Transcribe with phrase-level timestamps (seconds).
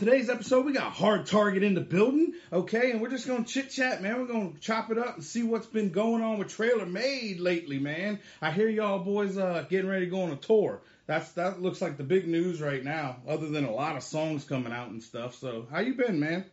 [0.00, 2.90] today's episode, we got Hard Target in the building, okay?
[2.90, 4.18] And we're just gonna chit chat, man.
[4.18, 8.18] We're gonna chop it up and see what's been going on with TraylorMade lately, man.
[8.40, 10.80] I hear y'all boys uh, getting ready to go on a tour.
[11.06, 14.44] That's that looks like the big news right now, other than a lot of songs
[14.44, 15.34] coming out and stuff.
[15.34, 16.46] So, how you been, man?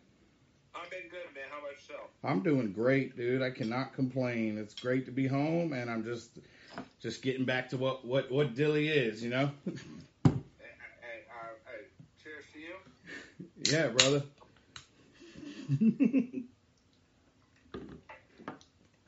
[0.76, 1.46] I've been good, man.
[1.50, 2.10] How about yourself?
[2.26, 3.42] I'm doing great, dude.
[3.42, 4.58] I cannot complain.
[4.58, 6.38] It's great to be home, and I'm just
[7.00, 9.52] just getting back to what what what Dilly is, you know.
[10.26, 11.86] Hey, uh, hey,
[12.22, 12.76] cheers to you.
[13.68, 14.24] Yeah, brother.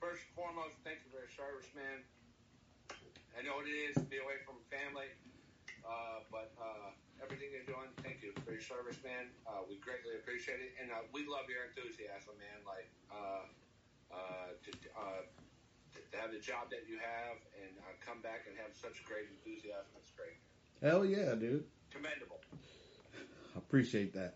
[0.04, 2.04] First and foremost, thank you for your service, man.
[3.38, 5.08] I know what it is to be away from family,
[5.88, 6.91] uh, but uh,
[7.23, 9.31] everything you're doing, thank you for your service, man.
[9.48, 12.59] Uh, we greatly appreciate it, and uh, we love your enthusiasm, man.
[12.67, 13.48] Like uh,
[14.12, 15.23] uh, to, uh,
[15.95, 19.31] to have the job that you have and uh, come back and have such great
[19.31, 20.36] enthusiasm, it's great.
[20.84, 21.64] Hell yeah, dude.
[21.95, 22.44] Commendable.
[23.55, 24.35] Appreciate that.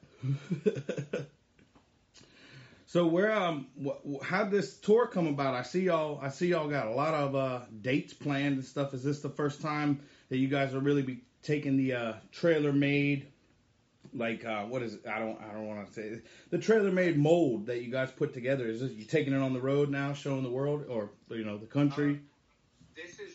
[2.86, 5.54] so where um wh- how this tour come about?
[5.54, 8.94] I see y'all I see y'all got a lot of uh dates planned and stuff.
[8.94, 13.26] Is this the first time that you guys will really be taking the uh TraylorMade
[14.14, 15.08] like uh what is it?
[15.08, 16.26] I don't I don't want to say it.
[16.50, 18.68] the TraylorMade mold that you guys put together.
[18.68, 21.58] Is this you taking it on the road now, showing the world or you know
[21.58, 22.20] the country?
[22.96, 23.33] This is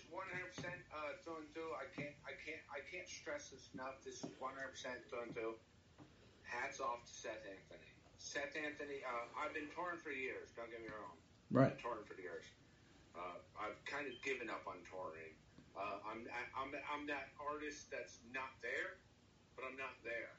[3.08, 4.04] can't, stress this enough.
[4.04, 4.52] This is 100%
[5.08, 5.56] through and through.
[6.44, 7.88] Hats off to Seth Anthony.
[8.20, 9.00] Seth Anthony.
[9.04, 10.52] Uh, I've been touring for years.
[10.56, 11.16] Don't get me wrong.
[11.52, 11.72] right.
[11.80, 12.44] Touring for years.
[13.16, 15.32] Uh, I've kind of given up on touring.
[15.72, 18.98] Uh, I'm, I'm, I'm that artist that's not there,
[19.56, 20.36] but I'm not there.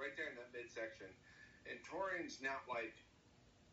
[0.00, 1.10] Right there in that midsection.
[1.68, 2.94] And touring's not like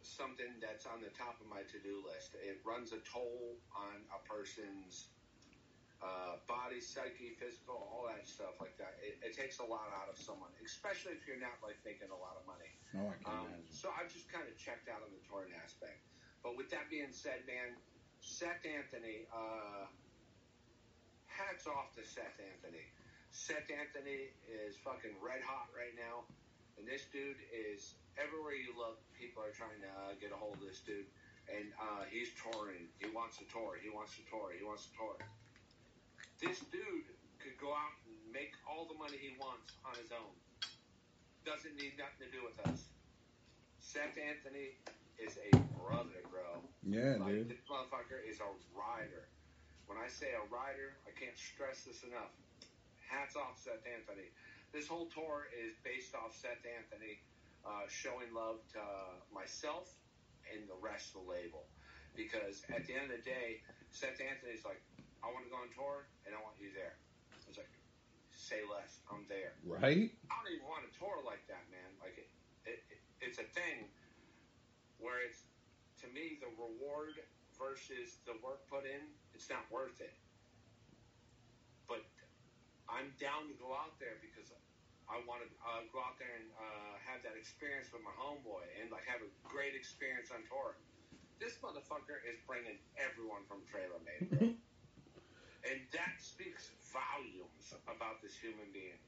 [0.01, 2.37] something that's on the top of my to-do list.
[2.39, 5.11] It runs a toll on a person's
[5.99, 8.95] uh, body, psyche, physical, all that stuff like that.
[9.03, 12.15] It, it takes a lot out of someone, especially if you're not like making a
[12.19, 12.71] lot of money.
[12.95, 13.67] Oh, I can Um, imagine.
[13.71, 15.99] so I've just kind of checked out on the touring aspect.
[16.39, 17.75] But with that being said, man,
[18.23, 19.91] Seth Anthony, uh,
[21.27, 22.83] hats off to Seth Anthony.
[23.31, 26.23] Seth Anthony is fucking red hot right now.
[26.79, 30.55] And this dude is everywhere you look, people are trying to uh, get a hold
[30.59, 31.07] of this dude.
[31.51, 32.87] And uh, he's touring.
[33.03, 33.75] He wants to tour.
[33.81, 34.53] He wants to tour.
[34.55, 35.17] He wants to tour.
[36.41, 37.07] This dude
[37.43, 40.33] could go out and make all the money he wants on his own.
[41.43, 42.87] Doesn't need nothing to do with us.
[43.79, 44.75] Seth Anthony
[45.19, 46.63] is a brother, bro.
[46.87, 47.49] Yeah, Like, dude.
[47.51, 49.27] this motherfucker is a rider.
[49.87, 52.31] When I say a rider, I can't stress this enough.
[53.09, 54.29] Hats off Seth Anthony.
[54.71, 57.17] This whole tour is based off Seth Anthony
[57.65, 58.83] uh, showing love to
[59.33, 59.89] myself
[60.53, 61.65] and the rest of the label.
[62.15, 64.79] Because at the end of the day, Seth Anthony's like,
[65.23, 66.95] I want to go on tour and I want you there.
[67.31, 67.71] I was like,
[68.31, 69.03] say less.
[69.11, 69.53] I'm there.
[69.67, 70.09] Right?
[70.29, 71.89] I don't even want a tour like that, man.
[71.99, 72.29] Like it,
[72.65, 73.91] it, it, it's a thing
[74.97, 75.43] where it's
[76.03, 77.19] to me the reward
[77.59, 79.03] versus the work put in.
[79.35, 80.15] It's not worth it.
[81.87, 82.07] But
[82.87, 84.49] I'm down to go out there because
[85.09, 88.61] I want to uh, go out there and uh, have that experience with my homeboy
[88.77, 90.77] and like have a great experience on tour.
[91.41, 94.53] This motherfucker is bringing everyone from TraylorMade, bro.
[95.67, 98.99] and that speaks volumes about this human being.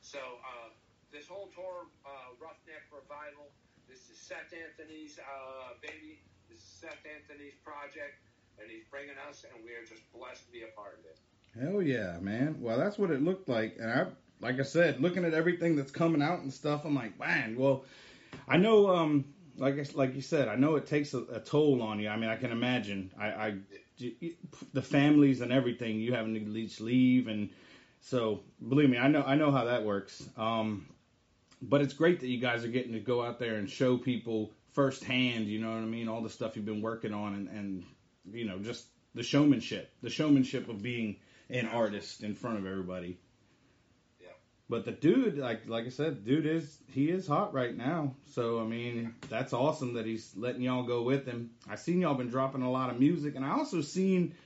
[0.00, 0.72] So uh,
[1.12, 3.50] this whole tour, uh, Roughneck Revival,
[3.88, 6.22] this is Seth Anthony's uh, baby.
[6.48, 8.18] This is Seth Anthony's project,
[8.58, 11.18] and he's bringing us, and we are just blessed to be a part of it.
[11.58, 12.56] Hell yeah, man.
[12.60, 14.06] Well, that's what it looked like, and I,
[14.40, 17.56] like I said, looking at everything that's coming out and stuff, I'm like, man.
[17.58, 17.84] Well,
[18.48, 19.24] I know, um,
[19.56, 22.08] like like you said, I know it takes a, a toll on you.
[22.08, 23.10] I mean, I can imagine.
[23.18, 23.54] I, I,
[24.72, 27.50] the families and everything, you having to leave, leave, and
[28.00, 30.22] so believe me, I know, I know how that works.
[30.36, 30.86] Um,
[31.62, 34.52] but it's great that you guys are getting to go out there and show people
[34.72, 35.46] firsthand.
[35.46, 36.08] You know what I mean?
[36.08, 37.84] All the stuff you've been working on, and, and
[38.32, 41.16] you know, just the showmanship, the showmanship of being
[41.50, 43.18] an artist in front of everybody.
[44.70, 48.14] But the dude, like like I said, dude is he is hot right now.
[48.34, 51.50] So I mean, that's awesome that he's letting y'all go with him.
[51.68, 54.36] I seen y'all been dropping a lot of music, and I also seen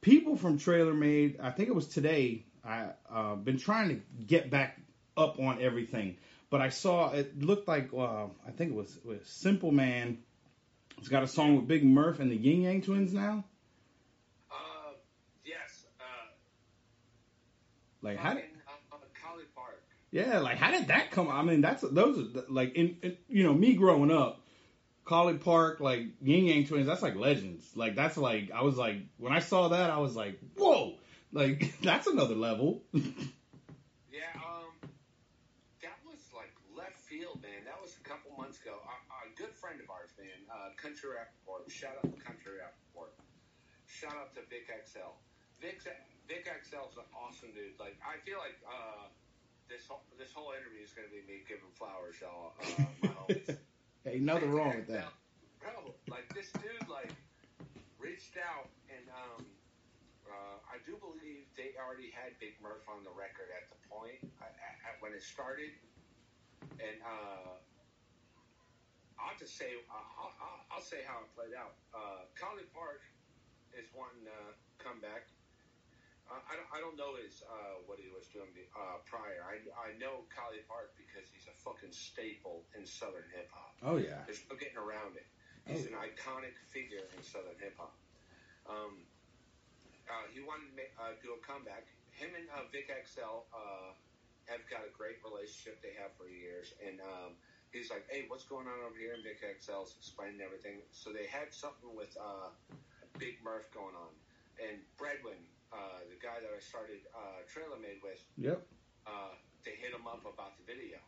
[0.00, 1.40] people from TraylorMade.
[1.42, 2.46] I think it was today.
[2.64, 4.80] I uh, been trying to get back
[5.14, 6.16] up on everything,
[6.48, 10.16] but I saw it looked like uh, I think it was, it was Simple Man.
[10.96, 13.44] It's got a song with Big Murph and the Yin Yang Twins now.
[14.50, 14.92] Uh,
[15.44, 15.84] yes.
[16.00, 16.32] Uh,
[18.00, 18.32] Like how?
[18.32, 18.55] Did.
[20.10, 21.28] Yeah, like how did that come?
[21.28, 24.40] I mean, that's those are like in, in you know me growing up,
[25.04, 26.86] College Park, like Yin Yang Twins.
[26.86, 27.64] That's like legends.
[27.74, 30.94] Like that's like I was like when I saw that I was like whoa,
[31.32, 32.82] like that's another level.
[34.16, 34.72] Yeah, um,
[35.84, 37.68] that was like left field, man.
[37.68, 38.80] That was a couple months ago.
[38.80, 41.68] A, a good friend of ours, man, uh, Country Rappaport.
[41.68, 43.12] Shout out to Country Rappaport.
[43.84, 45.12] Shout out to Vic XL.
[45.60, 45.84] Vic
[46.24, 47.76] Vic XL's an awesome dude.
[47.76, 49.12] Like I feel like uh,
[49.68, 52.86] this whole this whole interview is going to be me giving flowers to all uh,
[53.02, 53.56] my homies.
[54.06, 55.10] Ain't nothing wrong with that.
[55.58, 57.10] Bro, like this dude, like
[57.98, 59.42] reached out and um,
[60.26, 64.18] uh, I do believe they already had Big Murph on the record at the point
[64.42, 65.74] uh, at, at when it started,
[66.78, 67.54] and uh,
[69.18, 71.78] I'll just say uh, I'll, I'll, I'll say how it played out.
[71.94, 73.02] Uh, Collipark
[73.74, 74.38] is wanting to
[74.82, 75.30] come back.
[76.26, 79.46] Uh, I, don't, I don't know his uh, what he was doing uh, prior.
[79.46, 83.78] I, I know Collipark because he's a fucking staple in Southern hip hop.
[83.86, 85.26] Oh yeah, There's no getting around it.
[85.66, 87.94] He's an iconic figure in Southern hip hop.
[88.70, 89.02] Um,
[90.06, 91.86] uh, he wanted to make, uh, do a comeback.
[92.14, 93.90] Him and uh, Vic XL uh,
[94.46, 97.34] have got a great relationship they have for years, and um,
[97.74, 100.82] he's like, "Hey, what's going on over here?" And Vic XL's explaining everything.
[100.94, 102.54] So they had something with uh,
[103.18, 104.10] Big Murph going on,
[104.62, 105.38] and Bredwin,
[105.72, 108.62] uh, the guy that I started uh, TraylorMade with, yep.
[109.06, 109.34] uh,
[109.64, 110.98] they hit him up about the video.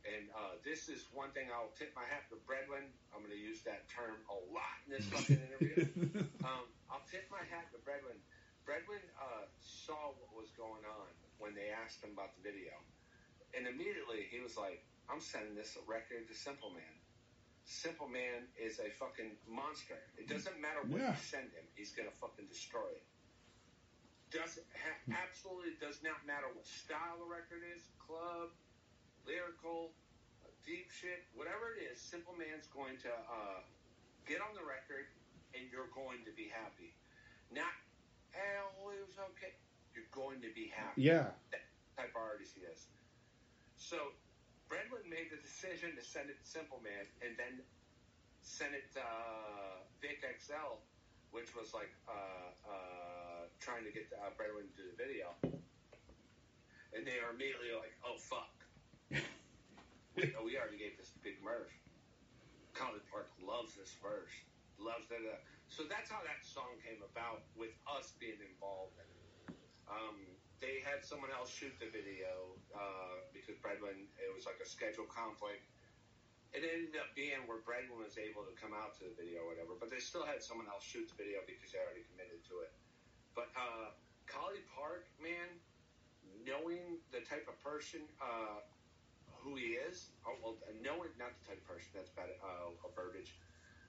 [0.00, 2.88] And uh, this is one thing I'll tip my hat to Bredwin.
[3.12, 5.84] I'm going to use that term a lot in this fucking interview.
[6.48, 8.16] um, I'll tip my hat to Bredwin.
[8.64, 12.72] Bredwin uh, saw what was going on when they asked him about the video.
[13.52, 14.80] And immediately he was like,
[15.10, 16.96] I'm sending this record to Simple Man.
[17.68, 19.98] Simple Man is a fucking monster.
[20.16, 21.12] It doesn't matter what Yeah.
[21.12, 23.04] you send him, he's going to fucking destroy it.
[24.30, 28.54] Doesn't ha- absolutely does not matter what style the record is, club,
[29.26, 29.90] lyrical,
[30.62, 31.98] deep shit, whatever it is.
[31.98, 33.58] Simple Man's going to uh,
[34.30, 35.10] get on the record,
[35.58, 36.94] and you're going to be happy.
[37.50, 37.74] Not,
[38.30, 39.50] hell, it was okay.
[39.98, 41.34] You're going to be happy Yeah.
[41.98, 42.86] type of artist he is.
[43.82, 44.14] So
[44.70, 47.58] Bredwin made the decision to send it to Simple Man and then
[48.46, 50.78] send it to uh, Vic XL,
[51.30, 55.30] which was like uh, uh, trying to get uh, Bredwin to do the video.
[56.90, 58.54] And they are immediately like, oh, fuck.
[60.18, 61.70] we, we already gave this Big Murph.
[62.74, 64.34] Collipark loves this verse.
[64.74, 65.22] Loves it.
[65.22, 65.38] Uh,
[65.70, 69.20] so that's how that song came about with us being involved in it.
[69.86, 70.18] Um,
[70.58, 75.06] they had someone else shoot the video uh, because Bredwin, it was like a schedule
[75.06, 75.62] conflict.
[76.50, 79.54] It ended up being where Bredwin was able to come out to the video or
[79.54, 82.66] whatever, but they still had someone else shoot the video because they already committed to
[82.66, 82.74] it.
[83.38, 83.94] But uh,
[84.26, 85.46] Collipark, man,
[86.42, 88.66] knowing the type of person uh,
[89.38, 92.90] who he is, oh, well, knowing, not the type of person, that's bad uh, a
[92.98, 93.30] verbiage,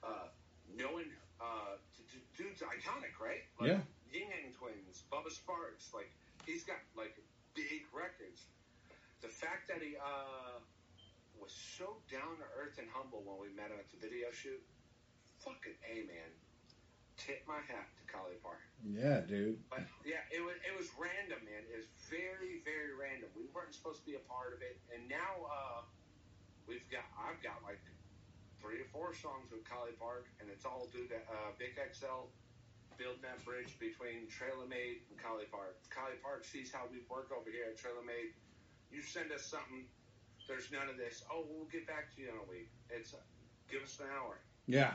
[0.05, 0.29] uh,
[0.77, 1.09] knowing,
[1.41, 1.81] uh,
[2.37, 3.41] dude's iconic, right?
[3.57, 3.81] Like, Yeah.
[4.13, 6.11] Yin Yang Twins, Bubba Sparxxx, like,
[6.45, 7.15] he's got, like,
[7.55, 8.43] big records.
[9.21, 10.59] The fact that he uh,
[11.41, 14.61] was so down to earth and humble when we met him at the video shoot,
[15.41, 16.29] fucking A, man.
[17.17, 18.61] Tip my hat to Collipark.
[18.81, 19.61] Yeah, dude.
[19.69, 21.61] But yeah, it was it was random, man.
[21.69, 23.29] It was very very random.
[23.37, 25.85] We weren't supposed to be a part of it, and now uh,
[26.65, 27.77] we've got I've got like
[28.57, 32.29] three or four songs with Collipark, and it's all due to uh, Vic XL
[32.97, 35.77] building that bridge between TraylorMade and Collipark.
[35.89, 38.37] Collie Park sees how we work over here at TraylorMade.
[38.93, 39.89] You send us something.
[40.51, 41.23] There's none of this.
[41.31, 42.69] Oh, we'll get back to you in a week.
[42.89, 43.17] It's uh,
[43.71, 44.37] give us an hour.
[44.67, 44.91] Yeah.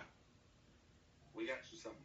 [1.34, 1.98] We got you something.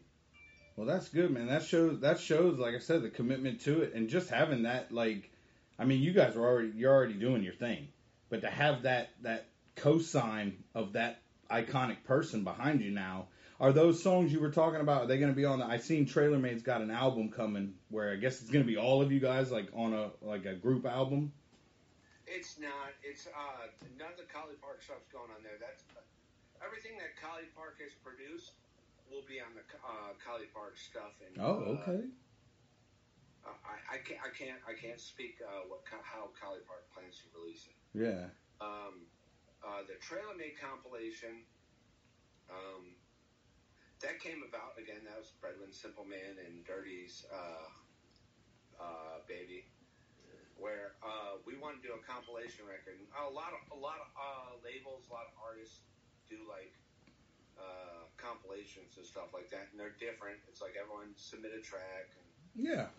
[0.78, 1.48] Well, that's good, man.
[1.48, 4.94] That shows that shows, like I said, the commitment to it, and just having that,
[4.94, 5.30] like,
[5.78, 7.90] I mean, you guys are already you're already doing your thing,
[8.30, 13.28] but to have that that cosign of that iconic person behind you now.
[13.60, 15.04] Are those songs you were talking about?
[15.04, 15.66] Are they going to be on the?
[15.66, 19.04] I seen TraylorMade's got an album coming where I guess it's going to be all
[19.04, 21.32] of you guys like on a like a group album.
[22.32, 22.96] It's not.
[23.04, 23.68] It's uh,
[24.00, 25.60] none of the Collipark stuff's going on there.
[25.60, 25.84] That's
[26.64, 28.56] everything that Collipark has produced
[29.12, 31.20] will be on the uh, Collipark stuff.
[31.20, 32.08] And Oh, uh, okay.
[33.44, 34.24] uh, I, I can't.
[34.24, 34.62] I can't.
[34.64, 37.76] I can't speak uh, what how Collipark plans to release it.
[37.92, 38.32] Yeah.
[38.64, 39.12] Um,
[39.60, 41.44] uh, the TraylorMade compilation.
[42.48, 42.96] Um,
[44.00, 45.04] that came about again.
[45.04, 47.68] That was Bredwin, Simple Man, and Dirty's uh,
[48.80, 49.68] uh, baby.
[50.62, 53.02] Where uh, we want to do a compilation record.
[53.02, 55.82] And a lot of a lot of uh, labels, a lot of artists
[56.30, 56.70] do like
[57.58, 60.38] uh, compilations and stuff like that, and they're different.
[60.46, 62.94] It's like everyone submit a track, and Yeah.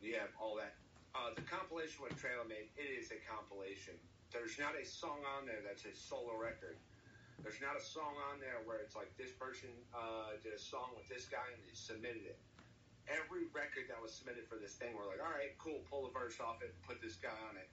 [0.00, 0.72] you have all that.
[1.12, 3.92] Uh, the compilation with TraylorMade, it is a compilation.
[4.32, 6.80] There's not a song on there that's a solo record.
[7.44, 10.96] There's not a song on there where it's like this person uh, did a song
[10.96, 12.40] with this guy and they submitted it.
[13.10, 16.14] Every record that was submitted for this thing, we're like, all right, cool, pull the
[16.14, 17.68] verse off it, put this guy on it.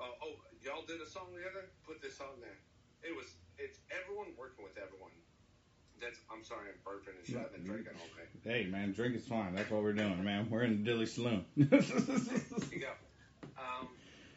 [0.00, 1.68] Uh, oh, y'all did a song together?
[1.84, 2.56] Put this on there.
[3.04, 3.28] it was
[3.60, 5.12] it's everyone working with everyone.
[6.00, 7.36] That's I'm sorry, I'm burping and shit.
[7.36, 8.24] I've been drinking all day.
[8.40, 9.54] Hey man, drink is fine.
[9.54, 10.48] That's what we're doing, man.
[10.48, 11.44] We're in the Dilly Saloon.
[11.56, 11.80] There
[12.72, 12.92] you go.
[13.60, 13.88] Um,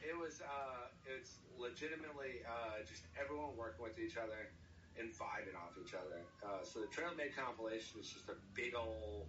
[0.03, 4.51] it was uh, it's legitimately uh, just everyone working with each other
[4.99, 6.19] and vibing off each other.
[6.43, 9.25] Uh, so the TraylorMade compilation is just a big old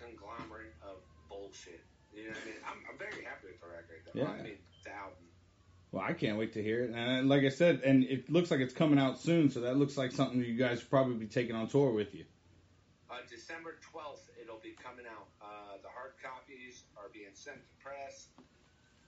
[0.00, 0.96] conglomerate of
[1.28, 1.80] bullshit.
[2.14, 2.60] You know what I mean?
[2.66, 4.00] I'm, I'm very happy with the record.
[4.06, 4.20] Though.
[4.20, 4.30] Yeah.
[4.30, 5.24] I mean, the album.
[5.92, 6.90] well, I can't wait to hear it.
[6.94, 9.96] And like I said, and it looks like it's coming out soon, so that looks
[9.96, 12.24] like something you guys will probably be taking on tour with you.
[13.10, 15.28] Uh, December 12th, it'll be coming out.
[15.40, 18.28] Uh, the hard copies are being sent to press.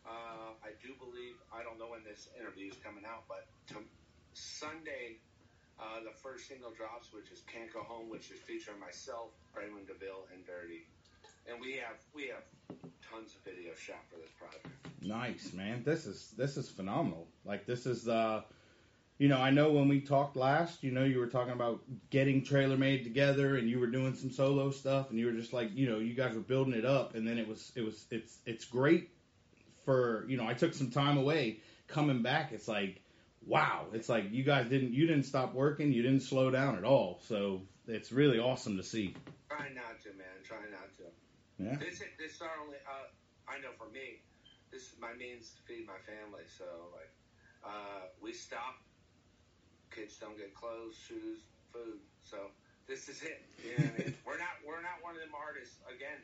[0.06, 3.76] Uh, I do believe, I don't know when this interview is coming out, but to
[4.32, 5.20] Sunday,
[5.80, 9.86] uh, the first single drops, which is Can't Go Home, which is featuring myself, Raymond
[9.86, 10.86] DeVille, and Dirty.
[11.50, 12.44] And we have we have
[13.10, 14.66] tons of video shot for this project.
[15.02, 15.82] Nice, man.
[15.84, 17.26] This is this is phenomenal.
[17.44, 18.42] Like this is uh
[19.18, 22.42] you know, I know when we talked last, you know, you were talking about getting
[22.42, 25.90] TraylorMade together and you were doing some solo stuff and you were just like, you
[25.90, 28.64] know, you guys were building it up and then it was it was it's it's
[28.64, 29.10] great
[29.84, 32.52] for, you know, I took some time away coming back.
[32.52, 33.02] It's like
[33.46, 36.84] wow, it's like you guys didn't you didn't stop working, you didn't slow down at
[36.84, 37.20] all.
[37.26, 39.14] So it's really awesome to see.
[39.48, 40.26] Trying not to, man.
[40.44, 41.04] Trying not to.
[41.58, 41.76] Yeah.
[41.76, 42.76] This this is our only.
[42.86, 43.08] Uh,
[43.48, 44.22] I know for me,
[44.70, 46.44] this is my means to feed my family.
[46.46, 47.10] So like,
[47.64, 48.78] uh, we stop.
[49.90, 51.42] Kids don't get clothes, shoes,
[51.74, 51.98] food.
[52.22, 52.54] So
[52.86, 53.42] this is it.
[53.58, 54.14] You know what I mean?
[54.26, 55.82] we're not we're not one of them artists.
[55.90, 56.22] Again,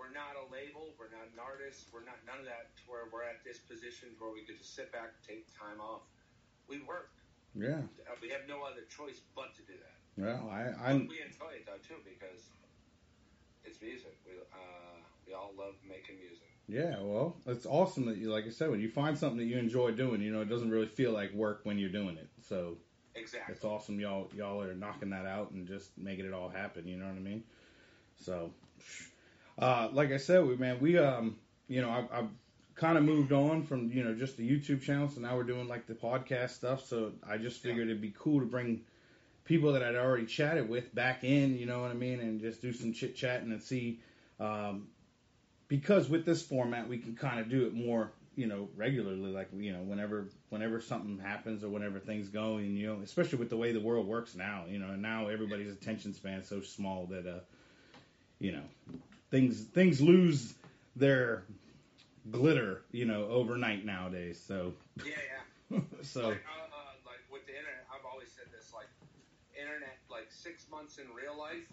[0.00, 0.96] we're not a label.
[0.96, 1.92] We're not an artist.
[1.92, 2.72] We're not none of that.
[2.80, 6.08] To where we're at this position where we could just sit back, take time off.
[6.68, 7.10] We work.
[7.54, 7.80] Yeah.
[8.20, 9.96] We have no other choice but to do that.
[10.18, 12.44] Well, I I'm we enjoy it though too because
[13.64, 14.16] it's music.
[14.26, 16.48] We uh, we all love making music.
[16.68, 19.56] Yeah, well, it's awesome that you, like I said, when you find something that you
[19.56, 22.28] enjoy doing, you know, it doesn't really feel like work when you're doing it.
[22.42, 22.76] So
[23.14, 23.54] Exactly.
[23.54, 26.86] it's awesome y'all y'all are knocking that out and just making it all happen.
[26.88, 27.44] You know what I mean?
[28.20, 28.50] So,
[29.58, 31.36] uh, like I said, we man, we um,
[31.68, 32.28] you know, I've, I've
[32.76, 35.66] kind of moved on from you know just the YouTube channel, so now we're doing
[35.66, 36.86] like the podcast stuff.
[36.86, 38.82] So I just figured it'd be cool to bring
[39.44, 41.58] people that I'd already chatted with back in.
[41.58, 42.20] You know what I mean?
[42.20, 44.00] And just do some chit chatting and see.
[44.38, 44.88] Um,
[45.68, 49.32] because with this format, we can kind of do it more, you know, regularly.
[49.32, 53.38] Like you know, whenever whenever something happens or whenever things go, and you know, especially
[53.38, 56.48] with the way the world works now, you know, and now everybody's attention span is
[56.48, 57.40] so small that uh,
[58.38, 58.62] you know,
[59.30, 60.54] things things lose
[60.94, 61.42] their
[62.30, 64.42] glitter, you know, overnight nowadays.
[64.44, 65.12] So Yeah,
[65.70, 65.80] yeah.
[66.02, 68.88] so Like, uh, like with the internet, I've always said this: like,
[69.54, 71.66] internet, like six months in real life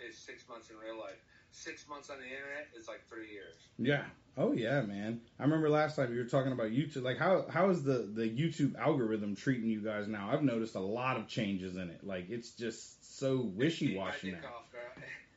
[0.00, 1.20] is six months in real life.
[1.50, 3.54] Six months on the internet is like three years.
[3.78, 4.04] yeah.
[4.36, 5.20] Oh yeah, man.
[5.38, 7.02] I remember last time you were talking about YouTube.
[7.04, 10.28] Like how how is the the YouTube algorithm treating you guys now?
[10.32, 12.02] I've noticed a lot of changes in it.
[12.02, 14.48] Like it's just so wishy washy dick now.
[14.48, 14.80] off, bro.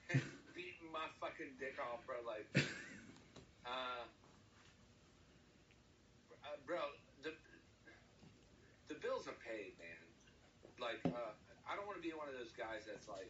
[0.56, 2.16] Beating my fucking dick off, bro.
[2.26, 2.48] Like,
[3.68, 3.70] uh,
[6.44, 6.80] uh, bro,
[7.22, 7.34] the
[8.88, 10.02] the bills are paid, man.
[10.78, 11.34] Like, uh,
[11.66, 13.30] I don't want to be one of those guys that's like,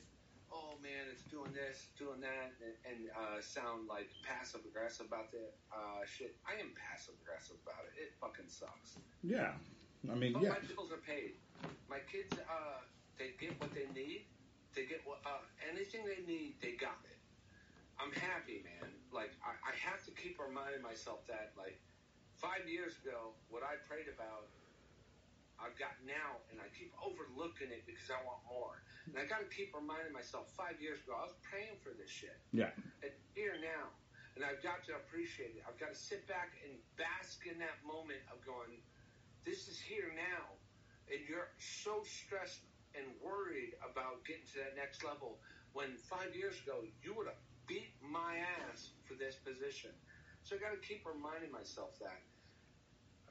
[0.51, 5.31] oh man, it's doing this, doing that, and, and uh, sound like passive aggressive about
[5.31, 6.35] the uh, shit.
[6.47, 7.95] I am passive aggressive about it.
[7.99, 8.99] It fucking sucks.
[9.23, 9.55] Yeah.
[10.07, 10.55] I mean, But yeah.
[10.55, 11.35] my bills are paid.
[11.89, 12.79] My kids, uh,
[13.17, 14.29] they get what they need.
[14.75, 16.61] They get what uh, anything they need.
[16.61, 17.17] They got it.
[17.97, 18.93] I'm happy, man.
[19.09, 21.81] Like I, I have to keep reminding myself that, like
[22.37, 24.53] five years ago, what I prayed about,
[25.57, 28.81] I've got now, and I keep overlooking it because I want more.
[29.09, 30.53] And I got to keep reminding myself.
[30.53, 32.37] Five years ago, I was praying for this shit.
[32.53, 32.69] Yeah.
[33.01, 33.89] And here now,
[34.37, 35.65] and I've got to appreciate it.
[35.65, 38.77] I've got to sit back and bask in that moment of going,
[39.45, 40.45] "This is here now,"
[41.09, 42.61] and you're so stressed
[42.93, 45.41] and worried about getting to that next level.
[45.73, 49.91] When five years ago, you would have beat my ass for this position.
[50.43, 52.21] So I got to keep reminding myself that.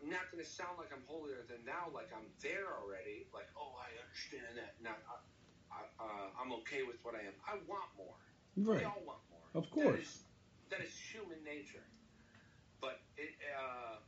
[0.06, 3.26] I'm not going to sound like I'm holier than thou, like I'm there already.
[3.34, 4.78] Like, oh, I understand that.
[4.78, 5.18] Now, I,
[5.74, 7.34] I, uh, I'm okay with what I am.
[7.42, 8.14] I want more.
[8.54, 8.86] We Right.
[8.86, 9.42] all want more.
[9.58, 10.22] Of course.
[10.70, 11.82] That is, that is human nature.
[12.78, 13.98] But it, uh,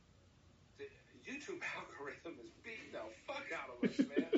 [0.79, 0.87] the
[1.27, 4.31] YouTube algorithm is beating the fuck out of us, man.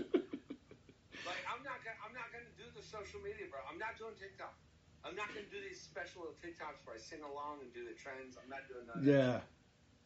[1.30, 3.62] like I'm not gonna, I'm not gonna do the social media, bro.
[3.70, 4.58] I'm not doing TikTok.
[5.06, 7.94] I'm not gonna do these special little TikToks where I sing along and do the
[7.94, 8.34] trends.
[8.42, 9.06] I'm not doing none that.
[9.06, 9.38] Yeah.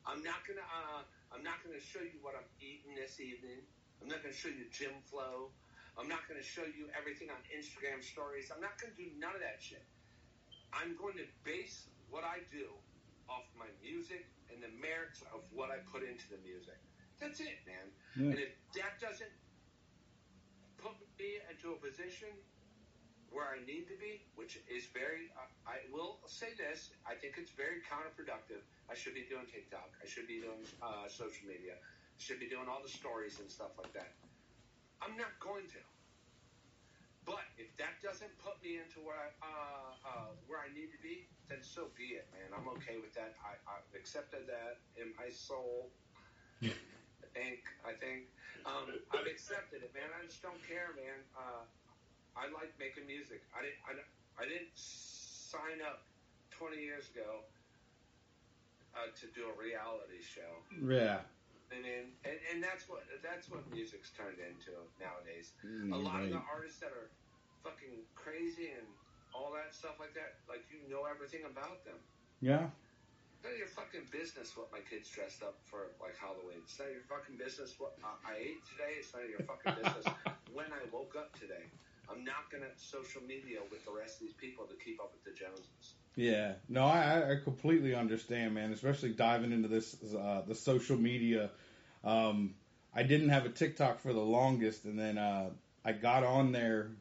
[0.03, 3.63] I'm not gonna uh, I'm not gonna show you what I'm eating this evening.
[4.01, 5.51] I'm not gonna show you gym flow.
[5.95, 8.51] I'm not gonna show you everything on Instagram stories.
[8.51, 9.83] I'm not gonna do none of that shit.
[10.75, 12.67] I'm going to base what I do
[13.31, 16.77] off my music and the merits of what I put into the music.
[17.19, 17.87] That's it, man.
[18.15, 18.35] Yeah.
[18.35, 19.31] And if that doesn't
[20.77, 22.29] put me into a position
[23.35, 25.27] where I need to be, which is very.
[25.35, 28.63] Uh, I will say this: I think it's very counterproductive.
[28.87, 29.91] I should be doing TikTok.
[29.99, 31.75] I should be doing uh, social media.
[31.75, 34.15] I should be doing all the stories and stuff like that.
[35.03, 35.83] I'm not going to.
[37.27, 41.01] But if that doesn't put me into where I, uh, uh, where I need to
[41.01, 42.53] be, then so be it, man.
[42.53, 43.35] I'm okay with that.
[43.41, 45.91] I, I've accepted that in my soul.
[46.63, 47.65] I think.
[47.83, 48.31] I think.
[48.63, 50.07] Um, I've accepted it, man.
[50.13, 51.19] I just don't care, man.
[51.35, 51.65] Uh,
[52.35, 53.41] I like making music.
[53.55, 53.81] I didn't.
[53.87, 53.91] I,
[54.35, 56.03] I didn't sign up
[56.51, 57.47] 20 years ago
[58.95, 60.63] uh, to do a reality show.
[60.83, 61.23] Yeah.
[61.73, 65.57] And, then, and and that's what that's what music's turned into nowadays.
[65.65, 66.29] Mm, a lot right.
[66.29, 67.09] of the artists that are
[67.65, 68.85] fucking crazy and
[69.33, 71.97] all that stuff like that, like you know everything about them.
[72.39, 72.69] Yeah.
[73.33, 76.61] It's none of your fucking business what my kids dressed up for like Halloween.
[76.63, 79.01] It's none of your fucking business what uh, I ate today.
[79.01, 80.05] It's none of your fucking business
[80.55, 81.65] when I woke up today.
[82.11, 85.23] I'm not gonna social media with the rest of these people to keep up with
[85.23, 85.93] the Joneses.
[86.15, 88.71] Yeah, no, I, I completely understand, man.
[88.71, 91.49] Especially diving into this, uh, the social media.
[92.03, 92.55] Um,
[92.93, 95.49] I didn't have a TikTok for the longest, and then uh,
[95.83, 96.91] I got on there.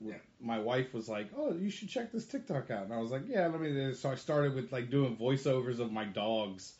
[0.00, 0.18] With, Yeah.
[0.40, 3.22] My wife was like, "Oh, you should check this TikTok out," and I was like,
[3.26, 6.74] "Yeah, let me." do this." So I started with like doing voiceovers of my dogs,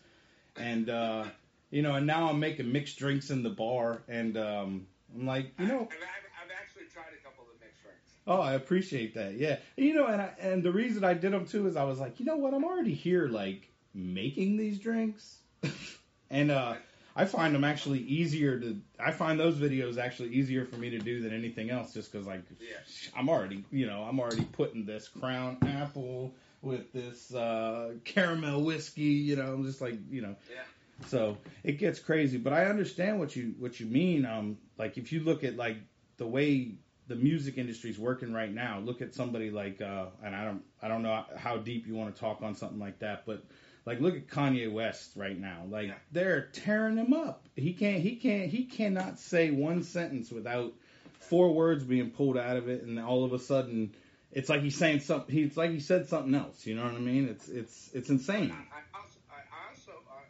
[0.57, 1.25] and uh,
[1.71, 5.53] you know, and now I'm making mixed drinks in the bar, and um, I'm like,
[5.59, 8.13] you know, I've, I've, I've actually tried a couple of the mixed drinks.
[8.29, 9.35] Oh, I appreciate that.
[9.39, 11.99] Yeah, you know, and I, and the reason I did them too is I was
[11.99, 15.39] like, you know what, I'm already here, like making these drinks,
[16.31, 16.75] and uh,
[17.17, 18.77] I find them actually easier to.
[19.01, 22.27] I find those videos actually easier for me to do than anything else, just because
[22.27, 22.77] like Yeah.
[23.17, 29.03] I'm already, you know, I'm already putting this Crown Apple with this uh, caramel whiskey,
[29.05, 30.63] you know, I'm just like, you know, Yeah.
[31.07, 34.27] so it gets crazy, but I understand what you what you mean.
[34.27, 35.79] Um, like if you look at like
[36.19, 36.75] the way
[37.09, 40.63] the music industry is working right now, look at somebody like uh, and I don't
[40.83, 43.43] I don't know how deep you want to talk on something like that, but
[43.87, 45.65] like look at Kanye West right now.
[45.69, 45.95] Like Yeah.
[46.13, 47.47] they're tearing him up.
[47.57, 50.75] He can't he can't he cannot say one sentence without
[51.21, 53.95] four words being pulled out of it, and all of a sudden.
[54.31, 55.35] It's like he's saying something.
[55.35, 56.67] He's like he said something else.
[56.67, 57.29] You know what I mean?
[57.29, 58.53] It's it's it's insane.
[58.53, 60.21] I, I also, I also uh,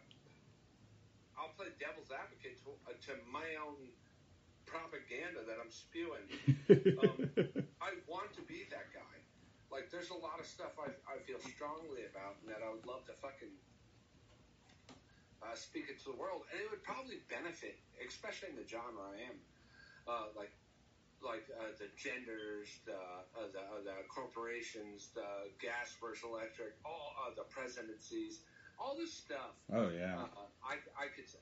[1.37, 3.75] I'll play devil's advocate to, uh, to my own
[4.69, 6.25] propaganda that I'm spewing.
[6.69, 7.25] Um,
[7.81, 9.15] I want to be that guy.
[9.73, 12.85] Like, there's a lot of stuff I, I feel strongly about and that I would
[12.85, 13.49] love to fucking
[15.41, 19.01] uh, speak it to the world, and it would probably benefit, especially in the genre
[19.01, 19.37] I am,
[20.05, 20.51] uh, like
[21.19, 27.15] like uh, the genders, the uh, the, uh, the corporations, the gas versus electric, all
[27.23, 28.43] uh, the presidencies,
[28.79, 29.55] all this stuff.
[29.73, 30.27] oh yeah.
[30.27, 31.39] Uh, I, I could say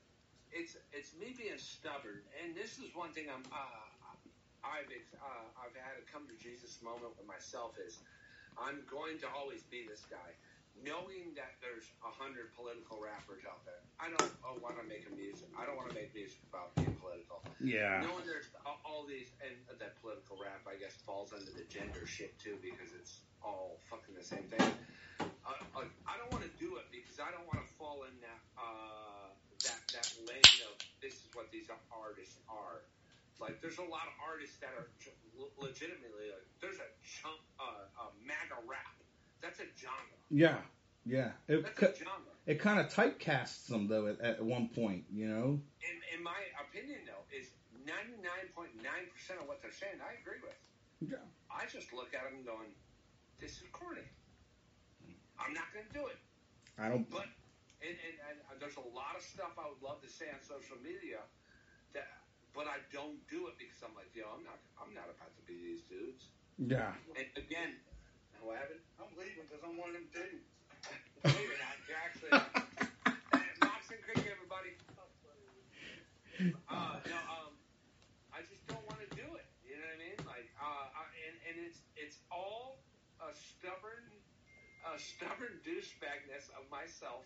[0.52, 3.88] it's it's me being stubborn, and this is one thing I'm uh,
[4.64, 8.00] I've uh, I've had a come to Jesus moment with myself is
[8.58, 10.34] I'm going to always be this guy,
[10.82, 13.80] knowing that there's a hundred political rappers out there.
[14.02, 15.48] I don't uh, want to make a music.
[15.54, 17.42] I don't want to make music about being political.
[17.62, 18.02] Yeah.
[18.02, 22.06] Knowing there's all, all these and that political rap, I guess, falls under the gender
[22.06, 24.68] shit too because it's all fucking the same thing.
[25.48, 28.16] Uh, uh, I don't want to do it because I don't want to fall in
[28.20, 29.07] that uh,
[29.94, 32.84] that lane of this is what these artists are.
[33.40, 34.90] Like, there's a lot of artists that are
[35.62, 38.98] legitimately like, there's a chunk, uh, uh, MAGA rap.
[39.42, 40.18] That's a genre.
[40.30, 40.58] Yeah,
[41.06, 41.38] yeah.
[41.48, 42.34] It That's a genre.
[42.48, 45.62] it kind of typecasts them though at, at one point, you know.
[45.86, 47.54] In, in my opinion, though, is
[47.86, 48.74] 99.9%
[49.40, 50.58] of what they're saying, I agree with.
[51.00, 51.22] Yeah.
[51.54, 52.74] I just look at them going,
[53.40, 54.02] this is corny.
[55.40, 56.18] I'm not going to do it.
[56.78, 57.10] I don't.
[57.10, 57.30] But
[57.82, 60.78] and, and, and there's a lot of stuff I would love to say on social
[60.82, 61.22] media
[61.94, 62.10] that,
[62.54, 65.44] but I don't do it because I'm like, yo, I'm not, I'm not about to
[65.46, 66.34] be these dudes.
[66.58, 66.98] Yeah.
[67.14, 67.78] And again,
[68.42, 68.82] what happened?
[68.98, 70.50] I'm leaving because I'm one of them dudes.
[71.22, 71.78] no, you're not.
[71.86, 72.34] You're actually.
[73.62, 74.74] Moxon Creek, everybody.
[76.70, 77.54] Uh, no, um,
[78.30, 79.50] I just don't want to do it.
[79.66, 80.20] You know what I mean?
[80.30, 82.78] Like, uh, I, and and it's it's all
[83.18, 84.06] a stubborn,
[84.86, 87.26] a stubborn douchebagness of myself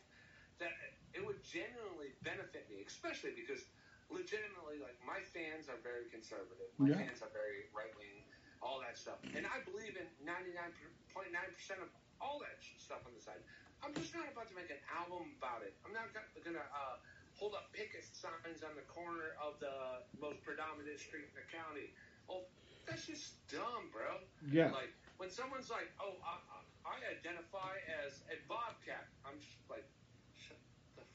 [0.61, 0.77] that
[1.11, 3.65] it would genuinely benefit me, especially because
[4.13, 6.71] legitimately, like my fans are very conservative.
[6.77, 7.01] My Yeah.
[7.01, 8.23] fans are very right wing,
[8.61, 10.71] all that stuff, and I believe in ninety nine
[11.13, 11.89] point nine percent of
[12.21, 13.41] all that stuff on the side.
[13.81, 15.73] I'm just not about to make an album about it.
[15.83, 16.97] I'm not gonna uh,
[17.33, 21.89] hold up picket signs on the corner of the most predominant street in the county.
[22.29, 22.45] Oh,
[22.85, 24.21] that's just dumb, bro.
[24.45, 24.69] Yeah.
[24.69, 26.37] Like when someone's like, "Oh, I,
[26.85, 30.00] I, identify as a bobcat," I'm just like, "Shut the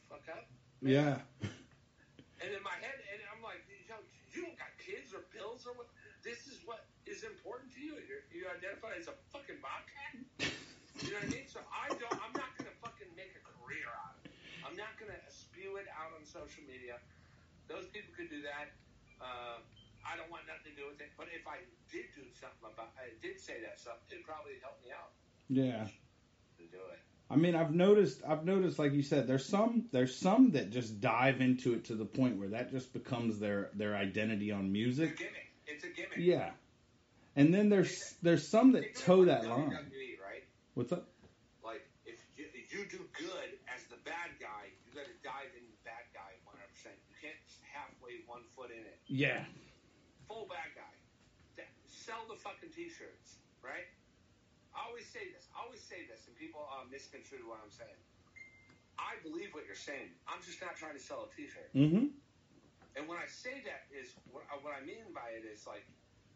[0.08, 0.46] fuck up."
[0.82, 1.20] Yeah.
[2.42, 3.96] And in my head, and I'm like, "Yo,
[4.32, 5.88] you don't got kids or bills or what?"
[6.26, 7.94] this is what is important to you.
[8.10, 10.26] You're, you identify as a fucking bobcat.
[10.98, 11.46] You know what I mean?
[11.46, 12.18] So I don't.
[12.18, 14.34] I'm not gonna fucking make a career out of it.
[14.66, 16.98] I'm not gonna spew it out on social media.
[17.70, 18.74] Those people could do that.
[19.22, 19.62] Uh,
[20.06, 21.10] I don't want nothing to do with it.
[21.18, 24.78] But if I did do something about, I did say that stuff, it'd probably help
[24.82, 25.10] me out
[25.50, 25.86] Yeah.
[26.58, 27.02] to do it.
[27.28, 28.22] I mean, I've noticed.
[28.26, 29.86] I've noticed, like you said, there's some.
[29.90, 33.70] There's some that just dive into it to the point where that just becomes their
[33.74, 35.18] their identity on It's a music.
[35.18, 35.48] gimmick.
[35.66, 36.18] It's a gimmick.
[36.18, 36.50] Yeah.
[37.34, 39.70] And then there's there's some that toe that line.
[39.70, 40.44] Right?
[40.74, 41.08] What's up?
[41.64, 45.50] Like if you, if you do good as the bad guy, you got to dive
[45.58, 46.62] in the bad guy 100.
[46.70, 47.34] percent You can't
[47.74, 48.98] halfway one foot in it.
[49.08, 49.42] Yeah.
[50.28, 51.64] Full bad guy.
[51.90, 53.90] Sell the fucking t-shirts, right?
[54.76, 55.48] I always say this.
[55.56, 57.96] I always say this, and people uh, misconstrue what I'm saying.
[59.00, 60.12] I believe what you're saying.
[60.28, 61.72] I'm just not trying to sell a t-shirt.
[61.76, 62.12] Mm-hmm.
[62.96, 65.84] And when I say that is what, I- what I mean by it is like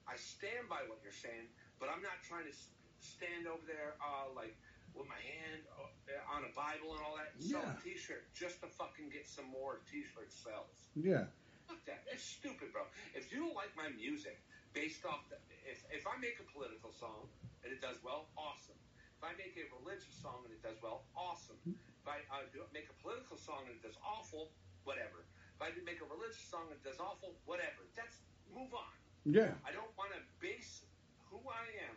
[0.08, 1.48] I stand by what you're saying,
[1.80, 2.54] but I'm not trying to
[3.00, 4.52] stand over there uh, like
[4.92, 7.84] with my hand uh, on a Bible and all that and sell a Yeah.
[7.84, 10.76] T-shirt just to fucking get some more T-shirt sales.
[10.96, 11.32] Yeah.
[11.64, 12.04] Fuck that.
[12.12, 12.84] It's stupid, bro.
[13.16, 14.36] If you don't like my music
[14.72, 17.28] based off the if if I make a political song
[17.62, 18.78] and it does well, awesome.
[19.20, 21.60] If I make a religious song and it does well, awesome.
[21.68, 24.48] If I uh, do, make a political song and it does awful,
[24.88, 25.28] whatever.
[25.52, 27.84] If I make a religious song and it does awful, whatever.
[27.92, 28.16] That's
[28.48, 28.88] move on.
[29.28, 29.52] Yeah.
[29.68, 30.88] I don't want to base
[31.28, 31.96] who I am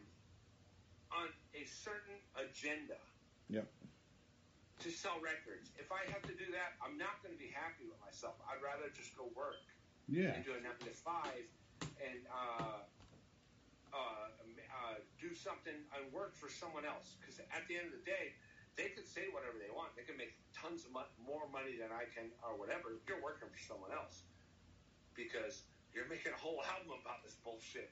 [1.15, 2.99] on a certain agenda.
[3.47, 3.71] Yep.
[4.83, 5.71] To sell records.
[5.79, 8.35] If I have to do that, I'm not going to be happy with myself.
[8.43, 9.63] I'd rather just go work
[10.11, 10.35] Yeah.
[10.35, 11.47] and do a nine to five
[12.01, 12.81] and uh,
[13.93, 14.27] uh,
[14.71, 17.15] uh, do something and work for someone else.
[17.19, 18.33] Because at the end of the day,
[18.77, 19.95] they could say whatever they want.
[19.95, 22.97] They can make tons of mo- more money than I can or whatever.
[23.07, 24.23] You're working for someone else
[25.15, 27.89] because you're making a whole album about this bullshit.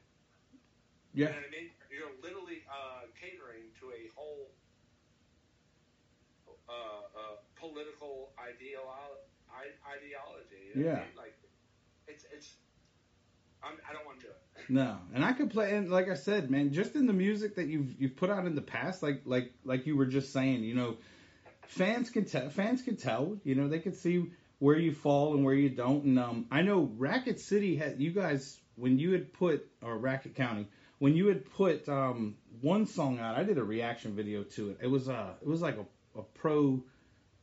[1.13, 1.29] You Yeah.
[1.29, 1.69] know what I mean?
[1.89, 4.51] You're literally uh, catering to a whole
[6.69, 9.21] uh, uh, political ideolo-
[9.85, 10.71] ideology.
[10.71, 11.05] You know what I Yeah.
[11.05, 11.15] mean?
[11.15, 11.35] Like,
[12.07, 12.57] it's it's.
[13.63, 14.69] I'm, I don't want to do it.
[14.69, 17.67] No, and I could play, and like I said, man, just in the music that
[17.67, 20.75] you've you've put out in the past, like like like you were just saying, you
[20.75, 20.97] know,
[21.63, 25.43] fans can tell, fans can tell, you know, they can see where you fall and
[25.43, 26.03] where you don't.
[26.03, 30.35] And um, I know Racket City had you guys when you had put or Racket
[30.35, 30.67] County
[31.01, 34.77] when you had put um one song out, I did a reaction video to it.
[34.83, 36.83] It was uh it was like a, a pro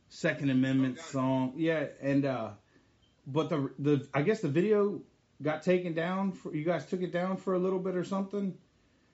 [0.07, 2.51] Second Amendment Oh, song, yeah, and uh,
[3.27, 5.01] but the the I guess the video
[5.41, 6.31] got taken down.
[6.31, 8.57] For, you guys took it down for a little bit or something.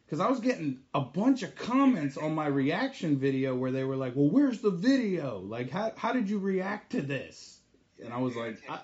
[0.06, 3.96] Because I was getting a bunch of comments on my reaction video where they were
[3.96, 5.40] like, "Well, where's the video?
[5.40, 7.60] Like, how how did you react to this?"
[8.04, 8.80] And I was like, I.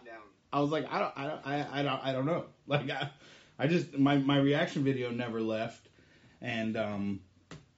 [0.54, 2.46] I was like, I don't, I don't, I, I don't, I don't know.
[2.68, 3.10] Like, I,
[3.60, 5.90] I just my my reaction video never left,
[6.40, 7.20] and um,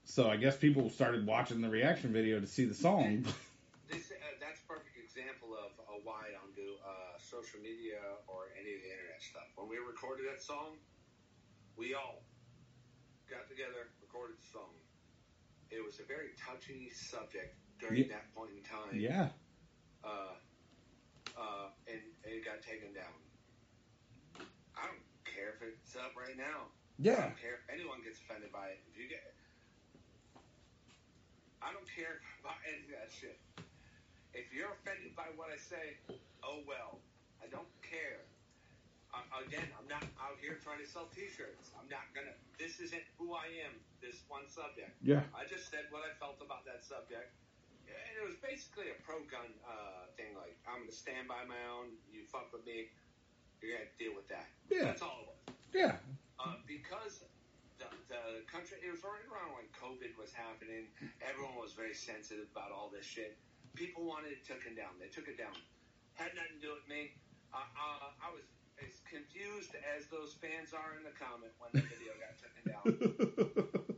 [0.04, 3.26] so I guess people started watching the reaction video to see the song.
[3.90, 7.98] This uh, that's a perfect example of uh, why I don't do uh, social media
[8.30, 9.50] or any of the internet stuff.
[9.58, 10.78] When we recorded that song,
[11.74, 12.22] we all
[13.26, 14.70] got together, recorded the song.
[15.74, 18.22] It was a very touchy subject during Yeah.
[18.22, 18.94] that point in time.
[18.94, 19.34] yeah,
[20.06, 20.38] uh,
[21.34, 23.18] uh, and, and it got taken down.
[24.78, 26.70] I don't care if it's up right now.
[27.02, 27.18] Yeah.
[27.18, 28.80] I don't care if anyone gets offended by it.
[28.86, 29.26] If you get,
[31.66, 33.42] I don't care about any of that shit.
[34.38, 35.98] If you're offended by what I say,
[36.46, 37.02] oh well.
[37.44, 38.24] I don't care.
[39.14, 41.70] Again, I'm not out here trying to sell T-shirts.
[41.78, 42.34] I'm not gonna.
[42.58, 43.78] This isn't who I am.
[44.02, 44.90] This one subject.
[45.06, 47.30] yeah, I just said what I felt about that subject.
[47.86, 50.34] And it was basically a pro gun uh, thing.
[50.34, 51.94] Like, I'm to stand by my own.
[52.10, 52.90] You fuck with me,
[53.62, 54.50] you're to deal with that.
[54.72, 54.90] Yeah.
[54.90, 55.38] That's all it was.
[55.78, 56.02] yeah,
[56.42, 57.22] Uh, because
[57.78, 60.90] the, the country, it was right around when COVID was happening.
[61.22, 63.38] Everyone was very sensitive about all this shit.
[63.78, 64.98] People wanted it taken down.
[64.98, 65.54] They took it down.
[66.18, 67.14] Had nothing to do with me.
[67.54, 68.44] Uh, uh, I was
[68.82, 73.96] as confused as those fans are in the comment when the video got taken down.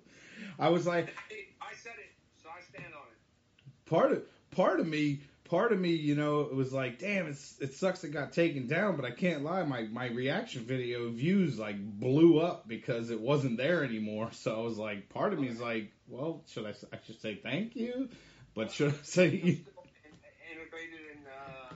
[0.60, 3.89] I was like, Hey, I said it, so I stand on it.
[3.89, 7.60] part of part of me part of me you know it was like damn it's
[7.60, 11.60] it sucks it got taken down but i can't lie my my reaction video views
[11.60, 15.48] like blew up because it wasn't there anymore so i was like part of me
[15.48, 18.10] is like well should i i should say thank you
[18.56, 21.76] but should i say Still in- integrated in uh,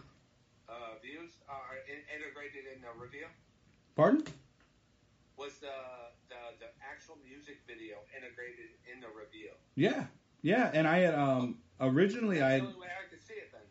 [0.71, 1.53] uh, views, uh,
[1.91, 1.99] in,
[2.97, 3.25] the review.
[3.95, 4.23] pardon
[5.37, 5.67] Was the,
[6.29, 9.51] the the actual music video integrated in the review?
[9.75, 10.05] yeah
[10.41, 13.51] yeah and i had um originally i had the only way I could see it
[13.51, 13.61] then.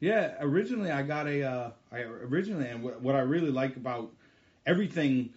[0.00, 1.42] Yeah, originally I got a.
[1.42, 4.10] Uh, I originally and what, what I really like about
[4.66, 5.30] everything